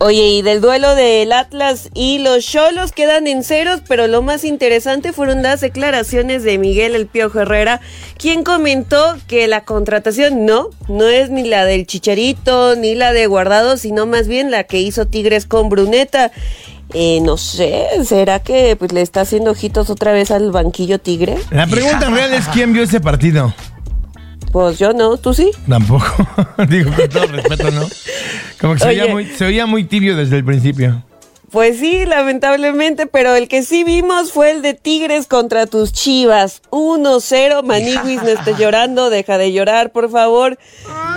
Oye, 0.00 0.26
y 0.26 0.42
del 0.42 0.60
duelo 0.60 0.94
del 0.96 1.32
Atlas 1.32 1.88
y 1.94 2.18
los 2.18 2.44
Cholos 2.44 2.92
quedan 2.92 3.26
en 3.26 3.44
ceros, 3.44 3.80
pero 3.86 4.08
lo 4.08 4.22
más 4.22 4.44
interesante 4.44 5.12
fueron 5.12 5.42
las 5.42 5.60
declaraciones 5.60 6.42
de 6.42 6.58
Miguel 6.58 6.94
El 6.96 7.06
Piojo 7.06 7.40
Herrera, 7.40 7.80
quien 8.18 8.42
comentó 8.42 9.16
que 9.28 9.46
la 9.46 9.64
contratación 9.64 10.46
no, 10.46 10.70
no 10.88 11.08
es 11.08 11.30
ni 11.30 11.44
la 11.44 11.64
del 11.64 11.86
Chicharito 11.86 12.74
ni 12.74 12.94
la 12.96 13.12
de 13.12 13.26
Guardado, 13.26 13.76
sino 13.76 14.04
más 14.06 14.26
bien 14.26 14.50
la 14.50 14.64
que 14.64 14.80
hizo 14.80 15.06
Tigres 15.06 15.46
con 15.46 15.68
Bruneta. 15.68 16.32
Eh, 16.92 17.20
no 17.22 17.36
sé, 17.36 17.86
¿será 18.04 18.40
que 18.40 18.76
pues, 18.76 18.92
le 18.92 19.00
está 19.00 19.22
haciendo 19.22 19.52
ojitos 19.52 19.90
otra 19.90 20.12
vez 20.12 20.30
al 20.30 20.50
banquillo 20.50 20.98
Tigre? 20.98 21.38
La 21.50 21.66
pregunta 21.66 22.10
real 22.10 22.34
es 22.34 22.46
quién 22.48 22.72
vio 22.72 22.82
ese 22.82 23.00
partido. 23.00 23.54
Pues 24.54 24.78
yo 24.78 24.92
no, 24.92 25.16
¿tú 25.16 25.34
sí? 25.34 25.50
Tampoco. 25.68 26.06
Digo, 26.68 26.92
con 26.94 27.08
todo 27.08 27.26
respeto, 27.26 27.72
¿no? 27.72 27.88
Como 28.60 28.74
que 28.74 28.78
se 28.78 28.86
oía, 28.86 29.08
muy, 29.08 29.26
se 29.26 29.44
oía 29.46 29.66
muy 29.66 29.82
tibio 29.82 30.16
desde 30.16 30.36
el 30.36 30.44
principio. 30.44 31.02
Pues 31.50 31.80
sí, 31.80 32.06
lamentablemente, 32.06 33.08
pero 33.08 33.34
el 33.34 33.48
que 33.48 33.64
sí 33.64 33.82
vimos 33.82 34.30
fue 34.30 34.52
el 34.52 34.62
de 34.62 34.74
Tigres 34.74 35.26
contra 35.26 35.66
tus 35.66 35.92
Chivas. 35.92 36.62
1-0, 36.70 37.64
Maniguis, 37.64 38.22
no 38.22 38.28
estés 38.28 38.56
llorando, 38.56 39.10
deja 39.10 39.38
de 39.38 39.52
llorar, 39.52 39.90
por 39.90 40.08
favor. 40.08 40.56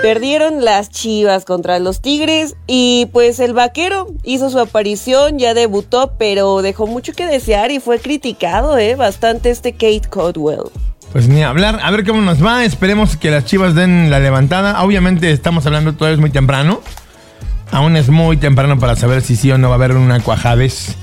Perdieron 0.02 0.66
las 0.66 0.90
Chivas 0.90 1.46
contra 1.46 1.78
los 1.78 2.02
Tigres 2.02 2.56
y 2.66 3.08
pues 3.14 3.40
el 3.40 3.54
vaquero 3.54 4.08
hizo 4.24 4.50
su 4.50 4.58
aparición, 4.58 5.38
ya 5.38 5.54
debutó, 5.54 6.14
pero 6.18 6.64
dejó 6.64 6.88
mucho 6.88 7.14
que 7.14 7.28
desear 7.28 7.70
y 7.70 7.80
fue 7.80 8.00
criticado, 8.00 8.80
¿eh? 8.80 8.96
Bastante 8.96 9.52
este 9.52 9.74
Kate 9.74 10.10
Codwell. 10.10 10.72
Pues 11.12 11.28
ni 11.28 11.44
hablar, 11.44 11.80
a 11.82 11.92
ver 11.92 12.06
cómo 12.06 12.22
nos 12.22 12.44
va. 12.44 12.64
Esperemos 12.66 13.18
que 13.18 13.32
las 13.32 13.46
chivas 13.46 13.76
den 13.76 14.10
la 14.10 14.20
levantada. 14.20 14.84
Obviamente 14.84 15.32
estamos 15.32 15.66
hablando 15.66 15.94
todavía 15.94 16.16
es 16.16 16.20
muy 16.20 16.30
temprano. 16.30 16.82
Aún 17.72 17.96
es 17.96 18.10
muy 18.10 18.38
temprano 18.38 18.80
para 18.80 18.96
saber 18.96 19.22
si 19.22 19.36
sí 19.36 19.52
o 19.52 19.58
no 19.58 19.70
va 19.70 19.76
a 19.76 19.78
haber 19.78 19.94
una 19.94 20.20
cuajadez 20.20 20.96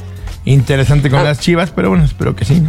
interesante 0.45 1.11
con 1.11 1.25
las 1.25 1.40
chivas, 1.40 1.71
pero 1.71 1.90
bueno, 1.90 2.05
espero 2.05 2.37
que 2.37 2.45
sí. 2.45 2.62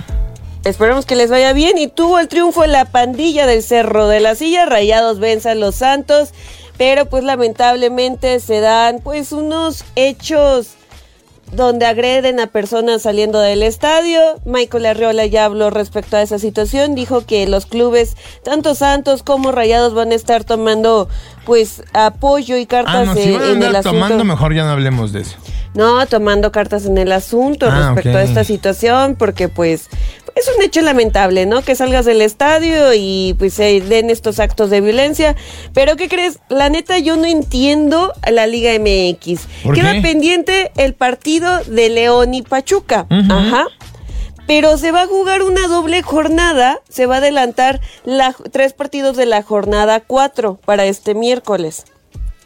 Esperemos 0.63 1.06
que 1.06 1.15
les 1.15 1.30
vaya 1.30 1.54
bien. 1.54 1.78
Y 1.78 1.88
tuvo 1.88 2.19
el 2.19 2.28
triunfo 2.28 2.63
en 2.63 2.71
la 2.71 2.86
pandilla 2.86 3.45
del 3.45 3.62
Cerro 3.62 4.08
de 4.08 4.19
la 4.19 4.36
Silla. 4.36 4.65
Rayados 4.65 5.19
vence 5.19 5.50
a 5.50 5.56
los 5.56 5.76
Santos. 5.76 6.34
Pero 6.78 7.06
pues 7.06 7.24
lamentablemente 7.24 8.39
se 8.39 8.60
dan 8.60 9.00
pues 9.02 9.32
unos 9.32 9.86
hechos 9.95 10.76
donde 11.51 11.86
agreden 11.86 12.39
a 12.39 12.47
personas 12.47 13.03
saliendo 13.03 13.39
del 13.39 13.63
estadio. 13.63 14.19
Michael 14.45 14.86
Arriola 14.88 15.25
ya 15.25 15.45
habló 15.45 15.69
respecto 15.69 16.17
a 16.17 16.21
esa 16.21 16.39
situación, 16.39 16.95
dijo 16.95 17.25
que 17.25 17.47
los 17.47 17.65
clubes, 17.65 18.15
tanto 18.43 18.75
Santos 18.75 19.23
como 19.23 19.51
Rayados, 19.51 19.93
van 19.93 20.12
a 20.12 20.15
estar 20.15 20.43
tomando 20.43 21.08
pues 21.45 21.84
apoyo 21.93 22.58
y 22.58 22.65
cartas 22.65 22.95
ah, 22.95 23.05
no, 23.05 23.13
si 23.15 23.31
van 23.31 23.41
a 23.41 23.51
en 23.51 23.63
el 23.63 23.84
tomando, 23.84 24.23
mejor 24.23 24.53
ya 24.53 24.63
no 24.63 24.71
hablemos 24.71 25.12
de 25.13 25.21
eso. 25.21 25.38
No, 25.75 26.05
tomando 26.08 26.51
cartas 26.51 26.86
en 26.86 26.97
el 26.97 27.12
asunto 27.12 27.67
Ah, 27.69 27.91
respecto 27.93 28.17
a 28.17 28.23
esta 28.23 28.43
situación, 28.43 29.15
porque 29.15 29.49
pues 29.49 29.89
es 30.36 30.50
un 30.56 30.62
hecho 30.63 30.82
lamentable, 30.82 31.45
¿no? 31.45 31.62
Que 31.62 31.76
salgas 31.76 32.06
del 32.06 32.21
estadio 32.21 32.93
y 32.93 33.36
pues 33.39 33.54
se 33.54 33.80
den 33.82 34.10
estos 34.10 34.39
actos 34.39 34.69
de 34.69 34.82
violencia. 34.82 35.36
Pero 35.74 35.95
¿qué 35.95 36.10
crees? 36.10 36.39
La 36.50 36.69
neta 36.69 37.00
yo 37.00 37.15
no 37.15 37.26
entiendo 37.26 38.12
a 38.21 38.32
la 38.32 38.45
Liga 38.45 38.71
MX. 38.78 39.41
¿Por 39.63 39.76
Queda 39.76 39.93
qué? 39.93 40.02
pendiente 40.02 40.71
el 40.76 40.93
partido 40.93 41.60
de 41.65 41.89
León 41.89 42.34
y 42.34 42.41
Pachuca. 42.41 43.08
Ajá. 43.10 43.65
Pero 44.48 44.78
se 44.78 44.91
va 44.91 45.04
a 45.04 45.08
jugar 45.08 45.41
una 45.41 45.67
doble 45.67 46.04
jornada, 46.04 46.80
se 46.88 47.06
va 47.08 47.15
a 47.15 47.17
adelantar 47.17 47.80
la- 48.04 48.36
tres 48.52 48.74
partidos 48.74 49.17
de 49.17 49.26
la 49.26 49.41
jornada 49.41 50.02
cuatro 50.02 50.60
para 50.65 50.86
este 50.86 51.15
miércoles 51.15 51.86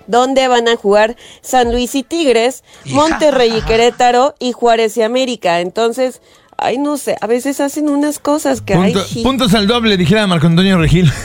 donde 0.08 0.48
van 0.48 0.68
a 0.68 0.76
jugar 0.76 1.16
San 1.42 1.72
Luis 1.72 1.94
y 1.94 2.02
Tigres, 2.02 2.64
Monterrey 2.86 3.56
y 3.56 3.62
Querétaro 3.62 4.34
y 4.40 4.54
Juárez 4.54 4.98
y 4.98 5.04
América. 5.04 5.60
Entonces, 5.60 6.20
ay, 6.62 6.78
no 6.78 6.98
sé, 6.98 7.16
a 7.22 7.28
veces 7.28 7.60
hacen 7.60 7.90
unas 7.90 8.20
cosas 8.20 8.62
que 8.62 8.74
hay. 8.74 8.94
Punto- 8.94 9.08
puntos 9.24 9.54
al 9.54 9.68
doble, 9.68 9.98
dijera 9.98 10.28
Marco 10.28 10.48
Antonio 10.48 10.78
Regil. 10.78 11.12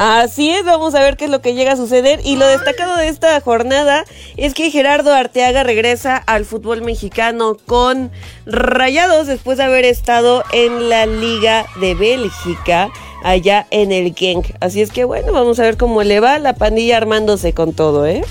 Así 0.00 0.50
es, 0.50 0.64
vamos 0.64 0.94
a 0.94 1.00
ver 1.00 1.16
qué 1.16 1.24
es 1.24 1.30
lo 1.30 1.40
que 1.40 1.54
llega 1.54 1.72
a 1.72 1.76
suceder. 1.76 2.20
Y 2.24 2.36
lo 2.36 2.46
destacado 2.46 2.96
de 2.96 3.08
esta 3.08 3.40
jornada 3.40 4.04
es 4.36 4.54
que 4.54 4.70
Gerardo 4.70 5.12
Arteaga 5.12 5.64
regresa 5.64 6.16
al 6.16 6.44
fútbol 6.44 6.82
mexicano 6.82 7.56
con 7.66 8.12
Rayados 8.46 9.26
después 9.26 9.58
de 9.58 9.64
haber 9.64 9.84
estado 9.84 10.44
en 10.52 10.88
la 10.88 11.06
Liga 11.06 11.66
de 11.80 11.94
Bélgica, 11.96 12.90
allá 13.24 13.66
en 13.70 13.90
el 13.90 14.14
Genk. 14.14 14.46
Así 14.60 14.82
es 14.82 14.92
que 14.92 15.02
bueno, 15.04 15.32
vamos 15.32 15.58
a 15.58 15.62
ver 15.62 15.76
cómo 15.76 16.02
le 16.04 16.20
va 16.20 16.38
la 16.38 16.54
pandilla 16.54 16.96
armándose 16.96 17.52
con 17.52 17.72
todo, 17.72 18.06
¿eh? 18.06 18.24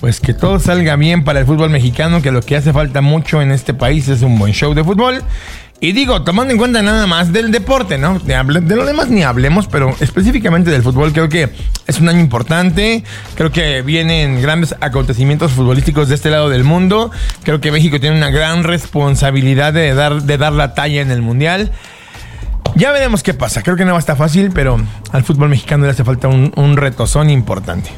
Pues 0.00 0.20
que 0.20 0.34
todo 0.34 0.58
salga 0.58 0.96
bien 0.96 1.24
para 1.24 1.40
el 1.40 1.46
fútbol 1.46 1.70
mexicano, 1.70 2.20
que 2.22 2.30
lo 2.30 2.42
que 2.42 2.56
hace 2.56 2.72
falta 2.72 3.00
mucho 3.00 3.40
en 3.40 3.50
este 3.50 3.74
país 3.74 4.08
es 4.08 4.22
un 4.22 4.38
buen 4.38 4.52
show 4.52 4.74
de 4.74 4.84
fútbol. 4.84 5.22
Y 5.78 5.92
digo, 5.92 6.22
tomando 6.22 6.52
en 6.52 6.58
cuenta 6.58 6.80
nada 6.80 7.06
más 7.06 7.34
del 7.34 7.50
deporte, 7.50 7.98
¿no? 7.98 8.18
De, 8.18 8.42
lo 8.42 8.86
demás 8.86 9.10
ni 9.10 9.22
hablemos, 9.22 9.66
pero 9.66 9.94
específicamente 10.00 10.70
del 10.70 10.82
fútbol 10.82 11.12
creo 11.12 11.28
que 11.28 11.50
es 11.86 12.00
un 12.00 12.08
año 12.08 12.20
importante. 12.20 13.04
Creo 13.34 13.52
que 13.52 13.82
vienen 13.82 14.40
grandes 14.40 14.74
acontecimientos 14.80 15.52
futbolísticos 15.52 16.08
de 16.08 16.14
este 16.14 16.30
lado 16.30 16.48
del 16.48 16.64
mundo. 16.64 17.10
Creo 17.42 17.60
que 17.60 17.72
México 17.72 18.00
tiene 18.00 18.16
una 18.16 18.30
gran 18.30 18.64
responsabilidad 18.64 19.74
de 19.74 19.94
dar, 19.94 20.22
de 20.22 20.38
dar 20.38 20.54
la 20.54 20.72
talla 20.72 21.02
en 21.02 21.10
el 21.10 21.20
Mundial. 21.20 21.72
Ya 22.74 22.90
veremos 22.90 23.22
qué 23.22 23.34
pasa. 23.34 23.62
Creo 23.62 23.76
que 23.76 23.84
no 23.84 23.92
va 23.92 23.98
a 23.98 24.00
estar 24.00 24.16
fácil, 24.16 24.52
pero 24.54 24.78
al 25.12 25.24
fútbol 25.24 25.50
mexicano 25.50 25.84
le 25.84 25.90
hace 25.90 26.04
falta 26.04 26.28
un 26.28 26.76
retozón 26.76 27.28
importante. 27.28 27.90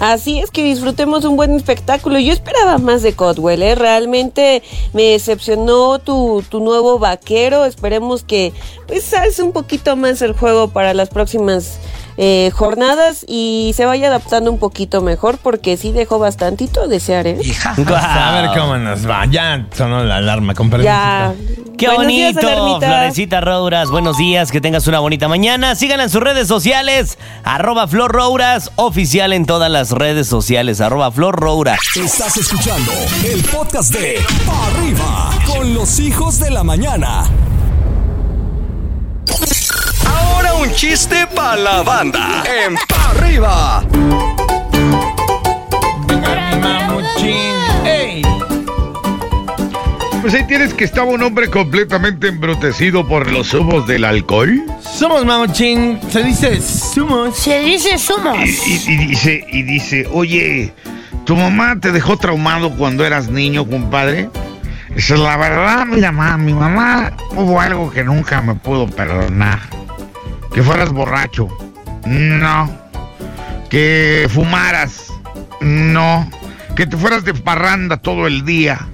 Así 0.00 0.38
es 0.38 0.50
que 0.50 0.64
disfrutemos 0.64 1.26
un 1.26 1.36
buen 1.36 1.54
espectáculo. 1.54 2.18
Yo 2.18 2.32
esperaba 2.32 2.78
más 2.78 3.02
de 3.02 3.12
Codwell, 3.12 3.62
¿eh? 3.62 3.74
realmente 3.74 4.62
me 4.94 5.02
decepcionó 5.02 5.98
tu, 5.98 6.42
tu 6.48 6.60
nuevo 6.60 6.98
vaquero. 6.98 7.66
Esperemos 7.66 8.22
que 8.22 8.54
pues 8.86 9.12
alce 9.12 9.42
un 9.42 9.52
poquito 9.52 9.96
más 9.96 10.22
el 10.22 10.32
juego 10.32 10.68
para 10.68 10.94
las 10.94 11.10
próximas 11.10 11.78
eh, 12.22 12.50
jornadas 12.52 13.24
y 13.26 13.72
se 13.74 13.86
vaya 13.86 14.08
adaptando 14.08 14.52
un 14.52 14.58
poquito 14.58 15.00
mejor 15.00 15.38
porque 15.38 15.78
sí 15.78 15.90
dejó 15.90 16.18
bastantito 16.18 16.82
a 16.82 16.86
desear, 16.86 17.26
¿eh? 17.26 17.38
A 17.64 18.32
ver 18.32 18.60
cómo 18.60 18.76
nos 18.76 19.08
va. 19.08 19.24
Ya 19.24 19.66
sonó 19.74 20.04
la 20.04 20.16
alarma, 20.16 20.54
con. 20.54 20.70
Ya. 20.82 21.32
Qué 21.78 21.86
Buenos 21.86 22.08
días, 22.08 22.34
bonito, 22.34 22.52
Alarmita. 22.52 22.86
Florecita 22.86 23.40
Rouras. 23.40 23.88
Buenos 23.88 24.18
días, 24.18 24.52
que 24.52 24.60
tengas 24.60 24.86
una 24.86 24.98
bonita 24.98 25.28
mañana. 25.28 25.74
Síganla 25.74 26.04
en 26.04 26.10
sus 26.10 26.20
redes 26.20 26.46
sociales, 26.46 27.16
arroba 27.42 27.88
Flor 27.88 28.12
Rouras, 28.12 28.70
oficial 28.76 29.32
en 29.32 29.46
todas 29.46 29.70
las 29.70 29.90
redes 29.90 30.26
sociales, 30.26 30.82
arroba 30.82 31.10
Flor 31.10 31.40
Rouras. 31.40 31.80
Estás 31.96 32.36
escuchando 32.36 32.92
el 33.24 33.42
podcast 33.44 33.94
de 33.94 34.22
Pa' 34.44 34.66
Arriba 34.66 35.30
con 35.46 35.72
los 35.72 35.98
hijos 35.98 36.38
de 36.38 36.50
la 36.50 36.64
mañana. 36.64 37.24
Un 40.60 40.70
chiste 40.74 41.26
para 41.34 41.56
la 41.56 41.82
banda. 41.82 42.42
En 42.66 42.74
Pa' 42.88 43.10
arriba. 43.10 43.82
¡Ey! 47.84 48.22
Pues 50.20 50.34
ahí 50.34 50.46
tienes 50.46 50.74
que 50.74 50.84
estaba 50.84 51.10
un 51.10 51.22
hombre 51.22 51.48
completamente 51.48 52.28
embrutecido 52.28 53.06
por 53.06 53.30
los 53.32 53.54
humos 53.54 53.86
del 53.86 54.04
alcohol. 54.04 54.62
Somos 54.82 55.24
mamuchín. 55.24 55.98
Se 56.10 56.22
dice 56.22 56.60
somos. 56.60 57.36
Se 57.36 57.60
dice 57.60 57.96
somos. 57.98 58.36
Y, 58.46 58.50
y- 58.50 58.92
y 58.92 58.96
dice, 59.06 59.46
y 59.50 59.62
dice, 59.62 60.06
oye, 60.12 60.74
¿tu 61.24 61.36
mamá 61.36 61.78
te 61.80 61.90
dejó 61.92 62.18
traumado 62.18 62.76
cuando 62.76 63.04
eras 63.06 63.28
niño, 63.28 63.66
compadre? 63.66 64.28
Dice, 64.94 65.16
la 65.16 65.36
verdad, 65.36 65.86
mira, 65.86 66.12
mamá, 66.12 66.36
mi 66.36 66.52
mamá 66.52 67.12
hubo 67.34 67.60
algo 67.60 67.90
que 67.90 68.04
nunca 68.04 68.42
me 68.42 68.54
pudo 68.56 68.86
perdonar. 68.88 69.60
Que 70.52 70.62
fueras 70.62 70.90
borracho. 70.90 71.48
No. 72.06 72.70
Que 73.68 74.28
fumaras. 74.32 75.12
No. 75.60 76.28
Que 76.74 76.86
te 76.86 76.96
fueras 76.96 77.24
de 77.24 77.34
parranda 77.34 77.98
todo 77.98 78.26
el 78.26 78.44
día. 78.44 78.88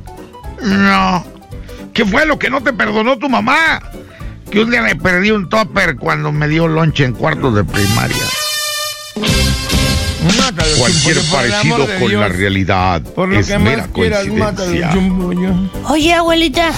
No. 0.63 1.25
¿Qué 1.93 2.05
fue 2.05 2.27
lo 2.27 2.39
que 2.39 2.51
no 2.51 2.63
te 2.63 2.73
perdonó 2.73 3.17
tu 3.19 3.29
mamá? 3.29 3.81
Que 4.51 4.61
un 4.61 4.71
día 4.71 4.83
le 4.83 4.97
perdí 4.97 5.31
un 5.31 5.49
topper 5.49 5.97
cuando 5.97 6.31
me 6.31 6.47
dio 6.47 6.69
lonche 6.69 7.05
en 7.05 7.13
cuartos 7.13 7.55
de 7.55 7.65
primaria. 7.65 8.23
Mátalo, 10.39 10.77
Cualquier 10.79 11.17
Chumbo, 11.17 11.37
parecido 11.37 11.87
con 12.01 12.21
la 12.21 12.29
realidad 12.29 13.01
Por 13.01 13.29
lo 13.29 13.39
es 13.39 13.47
que 13.47 13.59
mera 13.59 13.83
más 13.83 13.89
quieras, 13.93 14.27
mátalo, 14.27 14.57
coincidencia. 14.57 14.93
Chumbo, 14.93 15.33
yo. 15.33 15.51
Oye, 15.89 16.15
abuelita, 16.15 16.73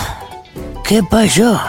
¿qué 0.84 1.02
pasó? 1.02 1.60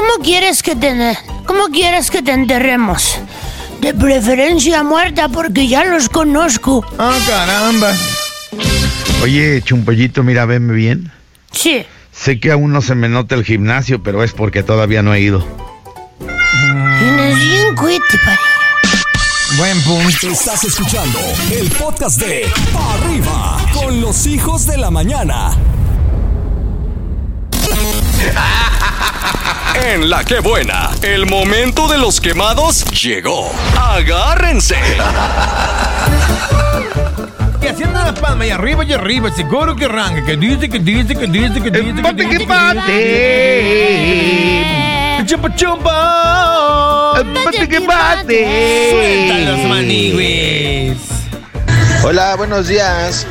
¿Cómo 0.00 0.24
quieres 0.24 0.62
que 0.62 0.74
te 0.76 1.18
cómo 1.44 1.66
quieres 1.66 2.10
que 2.10 2.22
te 2.22 2.32
enterremos? 2.32 3.18
De 3.82 3.92
preferencia 3.92 4.82
muerta 4.82 5.28
porque 5.28 5.68
ya 5.68 5.84
los 5.84 6.08
conozco. 6.08 6.82
Ah, 6.98 7.18
caramba. 7.26 7.92
Oye, 9.22 9.60
Chumpollito, 9.62 10.22
mira, 10.22 10.46
venme 10.46 10.72
bien. 10.72 11.12
Sí. 11.52 11.84
Sé 12.12 12.40
que 12.40 12.50
aún 12.50 12.72
no 12.72 12.80
se 12.80 12.94
me 12.94 13.10
nota 13.10 13.34
el 13.34 13.44
gimnasio, 13.44 14.02
pero 14.02 14.24
es 14.24 14.32
porque 14.32 14.62
todavía 14.62 15.02
no 15.02 15.12
he 15.12 15.20
ido. 15.20 15.46
Tienes 16.98 17.36
bien 17.36 17.74
cuete. 17.76 18.18
Buen 19.58 19.82
punto. 19.82 20.28
Estás 20.28 20.64
escuchando 20.64 21.18
el 21.52 21.70
podcast 21.72 22.18
de 22.22 22.50
Pa' 22.72 22.94
Arriba 22.94 23.58
con 23.74 24.00
los 24.00 24.26
hijos 24.26 24.66
de 24.66 24.78
la 24.78 24.90
mañana. 24.90 25.50
En 29.82 30.10
la 30.10 30.22
que 30.24 30.40
buena, 30.40 30.90
el 31.02 31.24
momento 31.26 31.88
de 31.88 31.96
los 31.96 32.20
quemados 32.20 32.84
llegó. 32.90 33.50
Agárrense. 33.78 34.76
Y 37.62 37.66
haciendo 37.66 37.98
la 37.98 38.12
palma 38.14 38.44
y 38.46 38.50
arriba 38.50 38.84
y 38.84 38.92
arriba, 38.92 39.32
seguro 39.34 39.74
que 39.74 39.86
arranca. 39.86 40.24
Que 40.24 40.36
dice, 40.36 40.68
que 40.68 40.78
dice, 40.78 41.14
que 41.14 41.26
dice, 41.26 41.62
que 41.62 41.70
dice, 41.70 41.94
que 41.94 41.98
¡Empate, 41.98 42.28
que 42.28 42.36
empate! 42.36 42.86
¡Chupa, 45.26 45.54
chupa! 45.54 47.14
¡Empate, 47.20 47.68
que 47.68 47.76
empate! 47.76 48.90
Suelta 48.90 49.38
los 49.50 49.60
manigües. 49.68 50.98
Hola, 52.04 52.36
buenos 52.36 52.68
días. 52.68 53.26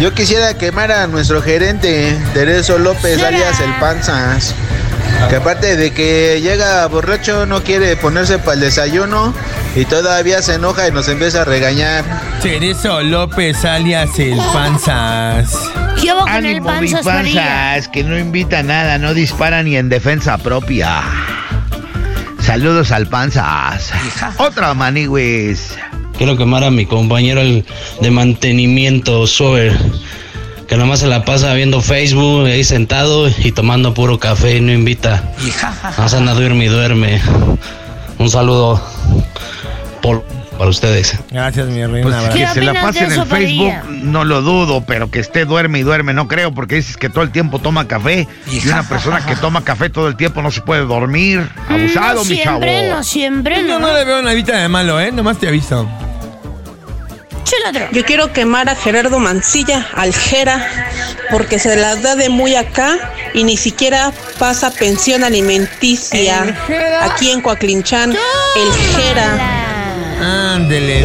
Yo 0.00 0.12
quisiera 0.12 0.52
quemar 0.54 0.92
a 0.92 1.06
nuestro 1.06 1.40
gerente, 1.42 2.16
Tereso 2.34 2.78
López, 2.78 3.22
alias 3.22 3.60
El 3.60 3.72
Panzas. 3.74 4.54
Que 5.28 5.36
aparte 5.36 5.76
de 5.76 5.92
que 5.92 6.40
llega 6.40 6.86
borracho, 6.86 7.46
no 7.46 7.62
quiere 7.62 7.96
ponerse 7.96 8.38
para 8.38 8.54
el 8.54 8.60
desayuno 8.60 9.34
y 9.74 9.84
todavía 9.84 10.40
se 10.42 10.54
enoja 10.54 10.88
y 10.88 10.92
nos 10.92 11.08
empieza 11.08 11.42
a 11.42 11.44
regañar. 11.44 12.04
Cerezo 12.40 13.02
López 13.02 13.64
alias 13.64 14.18
el 14.18 14.38
Panzas. 14.52 15.54
¿Qué 16.00 16.10
hago 16.10 16.20
con 16.20 16.30
el 16.30 16.46
Ánimo, 16.46 16.66
panzas, 16.66 17.04
panzas, 17.04 17.88
que 17.88 18.04
no 18.04 18.18
invita 18.18 18.60
a 18.60 18.62
nada, 18.62 18.98
no 18.98 19.14
dispara 19.14 19.62
ni 19.62 19.76
en 19.76 19.88
defensa 19.88 20.38
propia. 20.38 21.02
Saludos 22.40 22.92
al 22.92 23.08
panzas. 23.08 23.92
Otra 24.38 24.72
manigües. 24.74 25.76
Quiero 26.16 26.36
quemar 26.36 26.64
a 26.64 26.70
mi 26.70 26.86
compañero 26.86 27.40
el 27.40 27.64
de 28.00 28.10
mantenimiento, 28.10 29.26
Sober, 29.26 29.76
que 30.68 30.76
nomás 30.76 31.00
se 31.00 31.06
la 31.06 31.24
pasa 31.24 31.54
viendo 31.54 31.80
Facebook 31.80 32.46
ahí 32.46 32.62
sentado 32.62 33.28
y 33.28 33.52
tomando 33.52 33.94
puro 33.94 34.18
café 34.18 34.56
y 34.56 34.60
no 34.60 34.70
invita. 34.72 35.22
Más 35.96 36.12
anda 36.12 36.34
duerme 36.34 36.66
y 36.66 36.68
duerme. 36.68 37.22
Un 38.18 38.28
saludo 38.28 38.80
por, 40.02 40.24
para 40.58 40.68
ustedes. 40.68 41.16
Gracias, 41.30 41.68
mi 41.68 41.86
reina. 41.86 42.20
Pues 42.20 42.34
que 42.34 42.46
se 42.48 42.60
la 42.60 42.74
pase 42.74 43.04
en 43.04 43.12
el 43.12 43.24
Facebook, 43.24 43.72
no 44.02 44.24
lo 44.24 44.42
dudo, 44.42 44.84
pero 44.86 45.10
que 45.10 45.20
esté 45.20 45.46
duerme 45.46 45.78
y 45.78 45.82
duerme, 45.84 46.12
no 46.12 46.28
creo, 46.28 46.52
porque 46.52 46.74
dices 46.74 46.98
que 46.98 47.08
todo 47.08 47.22
el 47.24 47.30
tiempo 47.30 47.60
toma 47.60 47.88
café. 47.88 48.28
Y 48.50 48.66
una 48.68 48.86
persona 48.86 49.24
que 49.24 49.36
toma 49.36 49.64
café 49.64 49.88
todo 49.88 50.06
el 50.08 50.16
tiempo 50.16 50.42
no 50.42 50.50
se 50.50 50.60
puede 50.60 50.82
dormir. 50.84 51.48
Abusado, 51.68 52.24
no 52.24 52.24
mi 52.24 52.42
chavo. 52.42 52.60
siempre, 52.60 52.90
no 52.90 53.02
siempre, 53.02 53.62
Yo 53.62 53.78
no. 53.78 53.86
no 53.86 53.94
le 53.94 54.04
veo 54.04 54.20
una 54.20 54.34
vida 54.34 54.58
de 54.58 54.68
malo, 54.68 55.00
¿eh? 55.00 55.12
Nomás 55.12 55.38
te 55.38 55.48
aviso. 55.48 55.88
Chuladro. 57.48 57.88
Yo 57.92 58.04
quiero 58.04 58.32
quemar 58.32 58.68
a 58.68 58.74
Gerardo 58.74 59.18
Mancilla, 59.18 59.86
al 59.94 60.12
Jera, 60.12 60.68
porque 61.30 61.58
se 61.58 61.76
las 61.76 62.02
da 62.02 62.14
de 62.14 62.28
muy 62.28 62.54
acá 62.56 62.96
y 63.32 63.44
ni 63.44 63.56
siquiera 63.56 64.12
pasa 64.38 64.70
pensión 64.70 65.24
alimenticia. 65.24 66.56
Aquí 67.02 67.30
en 67.30 67.40
Coaclinchan, 67.40 68.12
el 68.12 68.72
Jera. 68.96 70.54
Ándele, 70.54 71.02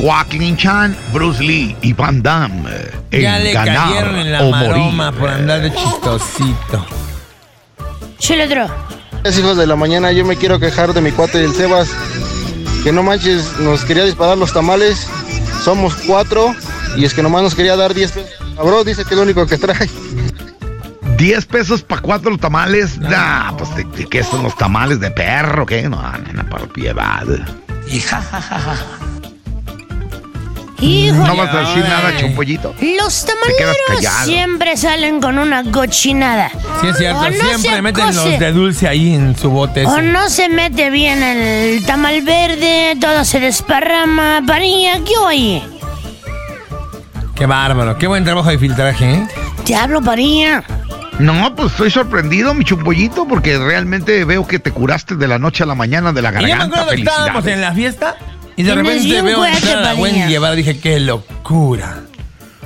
Joaquín 0.00 0.56
Chan, 0.56 0.96
Bruce 1.12 1.42
Lee 1.42 1.76
y 1.82 1.92
Van 1.92 2.22
Damme. 2.22 2.70
en 3.10 3.20
Ya 3.22 3.38
le 3.38 3.52
ganar 3.52 3.88
cayeron 3.88 4.16
en 4.18 4.32
la 4.32 4.42
maroma 4.44 5.10
morir. 5.10 5.20
por 5.20 5.28
andar 5.30 5.60
de 5.60 5.72
chistosito. 5.74 6.86
Chuladro. 8.18 8.66
Es 9.24 9.38
hijos 9.38 9.56
de 9.56 9.66
la 9.66 9.76
mañana, 9.76 10.12
yo 10.12 10.24
me 10.24 10.36
quiero 10.36 10.58
quejar 10.58 10.94
de 10.94 11.00
mi 11.02 11.12
cuate 11.12 11.38
del 11.38 11.54
Sebas. 11.54 11.88
Que 12.82 12.92
no 12.92 13.02
manches, 13.02 13.58
nos 13.58 13.84
quería 13.84 14.04
disparar 14.04 14.38
los 14.38 14.52
tamales. 14.52 15.06
Somos 15.62 15.94
cuatro 16.06 16.54
y 16.96 17.04
es 17.04 17.14
que 17.14 17.22
nomás 17.22 17.42
nos 17.42 17.54
quería 17.54 17.76
dar 17.76 17.94
10 17.94 18.12
pesos. 18.12 18.30
Cabrón, 18.56 18.86
dice 18.86 19.04
que 19.04 19.10
es 19.10 19.16
lo 19.16 19.22
único 19.22 19.46
que 19.46 19.58
trae. 19.58 19.88
10 21.18 21.46
pesos 21.46 21.82
para 21.82 22.00
cuatro 22.00 22.36
tamales. 22.38 22.98
Nah, 22.98 23.52
pues 23.56 23.74
de, 23.76 23.84
de 23.84 24.06
qué 24.06 24.24
son 24.24 24.42
los 24.42 24.56
tamales 24.56 25.00
de 25.00 25.10
perro, 25.10 25.66
¿qué? 25.66 25.88
No, 25.88 26.00
nena, 26.18 26.48
por 26.48 26.68
piedad. 26.68 27.26
Híjole. 30.80 31.26
No 31.28 31.36
vas 31.36 31.54
a 31.54 31.58
decir 31.60 31.82
nada, 31.84 32.16
chumpollito. 32.16 32.74
Los 32.98 33.26
tamaleros 33.26 33.76
siempre 34.24 34.76
salen 34.76 35.20
con 35.20 35.38
una 35.38 35.62
cochinada. 35.70 36.50
Sí, 36.80 36.88
es 36.88 36.96
cierto. 36.96 37.20
O 37.20 37.24
no 37.30 37.30
Siempre 37.36 37.70
se 37.70 37.82
meten 37.82 38.06
cose. 38.06 38.30
los 38.30 38.38
de 38.40 38.52
dulce 38.52 38.88
ahí 38.88 39.14
en 39.14 39.36
su 39.36 39.50
bote. 39.50 39.84
O 39.86 39.96
ese. 39.98 40.02
no 40.02 40.28
se 40.30 40.48
mete 40.48 40.88
bien 40.90 41.22
el 41.22 41.84
tamal 41.84 42.22
verde, 42.22 42.96
todo 43.00 43.24
se 43.24 43.40
desparrama. 43.40 44.42
Parilla, 44.46 44.94
¿qué 45.04 45.16
oye? 45.18 45.62
Qué 47.34 47.46
bárbaro. 47.46 47.96
Qué 47.98 48.06
buen 48.06 48.24
trabajo 48.24 48.48
de 48.50 48.58
filtraje, 48.58 49.12
¿eh? 49.14 49.28
Te 49.64 49.74
hablo, 49.74 50.02
Parilla. 50.02 50.62
No, 51.18 51.54
pues 51.54 51.72
estoy 51.72 51.90
sorprendido, 51.90 52.54
mi 52.54 52.64
chumpollito, 52.64 53.26
porque 53.28 53.58
realmente 53.58 54.24
veo 54.24 54.46
que 54.46 54.58
te 54.58 54.70
curaste 54.72 55.16
de 55.16 55.28
la 55.28 55.38
noche 55.38 55.62
a 55.62 55.66
la 55.66 55.74
mañana 55.74 56.12
de 56.12 56.22
la 56.22 56.30
Y 56.30 56.32
yo 56.32 56.40
me 56.40 56.48
garganta. 56.48 56.76
acuerdo 56.80 56.90
que 56.92 57.02
estábamos 57.02 57.46
en 57.46 57.60
la 57.60 57.72
fiesta 57.72 58.16
y 58.60 58.62
de 58.62 58.74
repente 58.74 59.22
veo 59.22 59.44
entrar 59.44 59.84
a. 59.86 59.94
Wendy 59.94 60.20
Guevara. 60.28 60.54
Dije, 60.54 60.78
qué 60.78 61.00
locura. 61.00 62.00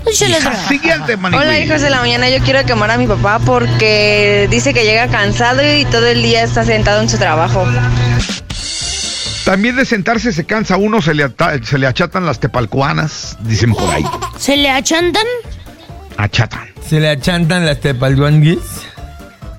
Hija, 0.06 0.54
siguiente. 0.68 1.14
Hola 1.16 1.58
hijos 1.58 1.80
de 1.80 1.88
la 1.88 1.98
mañana, 2.00 2.28
yo 2.28 2.38
quiero 2.44 2.62
quemar 2.66 2.90
a 2.90 2.98
mi 2.98 3.06
papá 3.06 3.38
porque 3.38 4.46
dice 4.50 4.74
que 4.74 4.84
llega 4.84 5.08
cansado 5.08 5.62
y 5.64 5.86
todo 5.86 6.06
el 6.06 6.22
día 6.22 6.42
está 6.42 6.62
sentado 6.64 7.00
en 7.00 7.08
su 7.08 7.16
trabajo. 7.16 7.66
También 9.44 9.76
de 9.76 9.84
sentarse 9.84 10.32
se 10.32 10.44
cansa 10.44 10.76
uno, 10.76 11.02
se 11.02 11.14
le, 11.14 11.24
ata- 11.24 11.62
se 11.64 11.78
le 11.78 11.86
achatan 11.86 12.24
las 12.26 12.40
tepalcuanas, 12.40 13.36
dicen 13.40 13.72
por 13.74 13.88
ahí. 13.90 14.04
¿Se 14.38 14.56
le 14.56 14.70
achantan? 14.70 15.24
Achatan. 16.16 16.68
¿Se 16.88 16.98
le 17.00 17.10
achantan 17.10 17.66
las 17.66 17.80
tepalguanguis? 17.80 18.58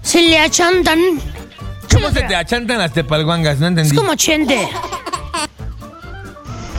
¿Se 0.02 0.22
le 0.22 0.40
achantan? 0.40 1.00
¿Cómo 1.92 2.10
se 2.12 2.24
te 2.24 2.36
achantan 2.36 2.80
las 2.80 2.94
tepalguangas? 2.94 3.60
No 3.60 3.66
Es 3.68 3.70
entendí. 3.72 3.96
como 3.96 4.16
chente. 4.16 4.68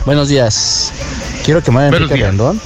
Buenos 0.07 0.28
días. 0.28 0.92
Quiero 1.44 1.62
quemar 1.62 1.84
a 1.84 1.86
Enrique. 1.88 2.16
Rendón 2.16 2.59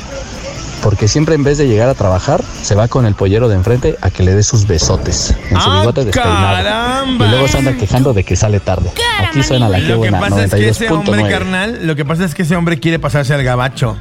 porque 0.83 1.09
siempre 1.09 1.35
en 1.35 1.45
vez 1.45 1.59
de 1.59 1.69
llegar 1.69 1.89
a 1.89 1.95
trabajar 1.95 2.43
se 2.63 2.75
va 2.75 2.89
con 2.89 3.07
el 3.07 3.15
pollero 3.15 3.49
de 3.49 3.55
enfrente 3.55 3.97
a 4.01 4.11
que 4.11 4.23
le 4.23 4.35
dé 4.35 4.43
sus 4.43 4.67
besotes 4.67 5.35
en 5.51 5.61
su 5.61 5.71
¡Ah, 5.71 5.81
bigote 5.81 6.05
despeinado. 6.07 6.57
caramba! 6.57 7.27
Y 7.27 7.29
luego 7.31 7.49
se 7.49 7.59
anda 7.59 7.73
quejando 7.75 8.13
de 8.13 8.25
que 8.25 8.37
sale 8.37 8.61
tarde. 8.61 8.91
Aquí 9.19 9.43
suena 9.43 9.69
la 9.69 9.79
que 9.79 9.85
Lo 9.85 9.89
que 9.89 10.11
buena, 10.11 10.21
pasa 10.21 10.45
es 10.45 10.51
que 10.55 10.69
ese 10.69 10.91
hombre, 10.91 11.23
92.9. 11.23 11.31
carnal, 11.31 11.87
lo 11.87 11.97
que 11.97 12.05
pasa 12.05 12.25
es 12.25 12.35
que 12.35 12.43
ese 12.43 12.57
hombre 12.57 12.81
quiere 12.81 12.99
pasarse 12.99 13.35
al 13.35 13.43
gabacho. 13.43 13.97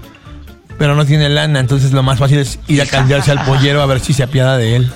Pero 0.78 0.96
no 0.96 1.06
tiene 1.06 1.28
lana, 1.28 1.60
entonces 1.60 1.92
lo 1.92 2.04
más 2.04 2.20
fácil 2.20 2.40
es 2.40 2.60
ir 2.68 2.82
a 2.82 2.86
cambiarse 2.86 3.32
al 3.32 3.44
pollero 3.44 3.82
a 3.82 3.86
ver 3.86 4.00
si 4.00 4.14
se 4.14 4.24
apiada 4.24 4.58
de 4.58 4.78
él. 4.78 4.92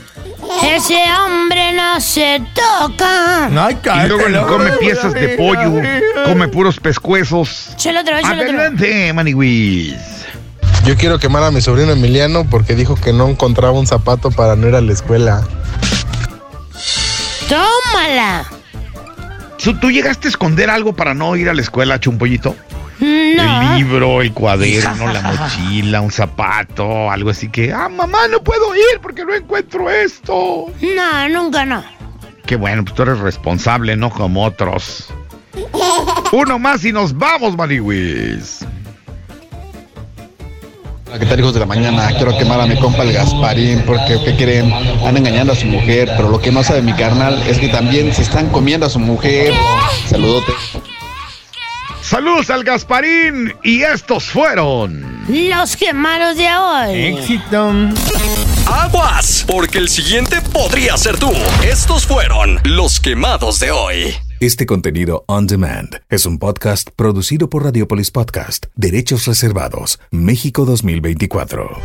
Ese 0.63 0.97
hombre 1.19 1.73
no 1.73 1.99
se 1.99 2.41
toca. 2.53 3.45
Ay, 3.47 3.77
Y 4.05 4.07
luego 4.07 4.29
ni 4.29 4.37
come 4.47 4.71
piezas 4.73 5.13
de 5.13 5.29
pollo, 5.29 5.81
come 6.25 6.47
puros 6.47 6.79
pescuezos. 6.79 7.73
Chelo 7.75 8.01
otra 8.01 8.17
vez, 8.17 8.25
chelo. 8.25 8.41
Adelante, 8.41 9.13
Manigüis. 9.13 9.95
Yo 10.85 10.97
quiero 10.97 11.19
quemar 11.19 11.43
a 11.43 11.51
mi 11.51 11.61
sobrino 11.61 11.91
Emiliano 11.91 12.45
porque 12.49 12.75
dijo 12.75 12.95
que 12.95 13.13
no 13.13 13.27
encontraba 13.29 13.77
un 13.77 13.87
zapato 13.87 14.31
para 14.31 14.55
no 14.55 14.67
ir 14.67 14.75
a 14.75 14.81
la 14.81 14.91
escuela. 14.93 15.43
Tómala. 17.47 18.45
¿Tú, 19.63 19.77
tú 19.79 19.91
llegaste 19.91 20.27
a 20.27 20.31
esconder 20.31 20.69
algo 20.69 20.93
para 20.93 21.13
no 21.13 21.35
ir 21.35 21.49
a 21.49 21.53
la 21.53 21.61
escuela, 21.61 21.99
chumpollito? 21.99 22.55
El 23.03 23.77
libro, 23.77 24.21
el 24.21 24.33
cuaderno, 24.33 25.11
la 25.11 25.21
mochila, 25.21 26.01
un 26.01 26.11
zapato, 26.11 27.11
algo 27.11 27.31
así 27.31 27.49
que, 27.49 27.73
ah, 27.73 27.89
mamá, 27.89 28.27
no 28.29 28.41
puedo 28.41 28.73
ir 28.75 28.99
porque 29.01 29.25
no 29.25 29.33
encuentro 29.33 29.89
esto. 29.89 30.67
No, 30.95 31.29
nunca 31.29 31.65
no. 31.65 31.83
Qué 32.45 32.55
bueno, 32.55 32.83
pues 32.83 32.95
tú 32.95 33.03
eres 33.03 33.19
responsable, 33.19 33.95
no 33.95 34.09
como 34.09 34.45
otros. 34.45 35.07
Uno 36.31 36.59
más 36.59 36.83
y 36.85 36.91
nos 36.91 37.17
vamos, 37.17 37.57
Maniwis. 37.57 38.65
¿Qué 41.19 41.27
tal 41.27 41.39
hijos 41.39 41.53
de 41.53 41.59
la 41.59 41.67
mañana? 41.67 42.07
Quiero 42.07 42.35
quemar 42.35 42.59
a 42.59 42.65
mi 42.65 42.75
compa 42.75 43.03
el 43.03 43.13
Gasparín 43.13 43.83
porque, 43.85 44.17
¿qué 44.25 44.35
creen? 44.35 44.73
Anda 44.73 45.19
engañando 45.19 45.53
a 45.53 45.55
su 45.55 45.67
mujer, 45.67 46.11
pero 46.17 46.29
lo 46.29 46.41
que 46.41 46.51
no 46.51 46.63
sabe 46.63 46.81
mi 46.81 46.93
carnal 46.93 47.43
es 47.47 47.59
que 47.59 47.67
también 47.67 48.11
se 48.13 48.23
están 48.23 48.49
comiendo 48.49 48.87
a 48.87 48.89
su 48.89 48.99
mujer. 48.99 49.53
Saludote. 50.07 50.53
Saludos 52.03 52.49
al 52.49 52.65
Gasparín 52.65 53.53
y 53.63 53.83
estos 53.83 54.25
fueron. 54.25 55.23
Los 55.29 55.77
quemados 55.77 56.35
de 56.35 56.49
hoy. 56.53 57.17
Éxito. 57.17 57.71
Aguas, 58.67 59.45
porque 59.47 59.77
el 59.77 59.87
siguiente 59.87 60.41
podría 60.51 60.97
ser 60.97 61.17
tú. 61.17 61.31
Estos 61.65 62.05
fueron 62.05 62.59
los 62.65 62.99
quemados 62.99 63.61
de 63.61 63.71
hoy. 63.71 64.13
Este 64.41 64.65
contenido 64.65 65.23
on 65.27 65.47
demand 65.47 66.01
es 66.09 66.25
un 66.25 66.39
podcast 66.39 66.89
producido 66.93 67.49
por 67.49 67.63
Radiopolis 67.63 68.11
Podcast, 68.11 68.65
Derechos 68.75 69.25
Reservados, 69.25 69.97
México 70.11 70.65
2024. 70.65 71.79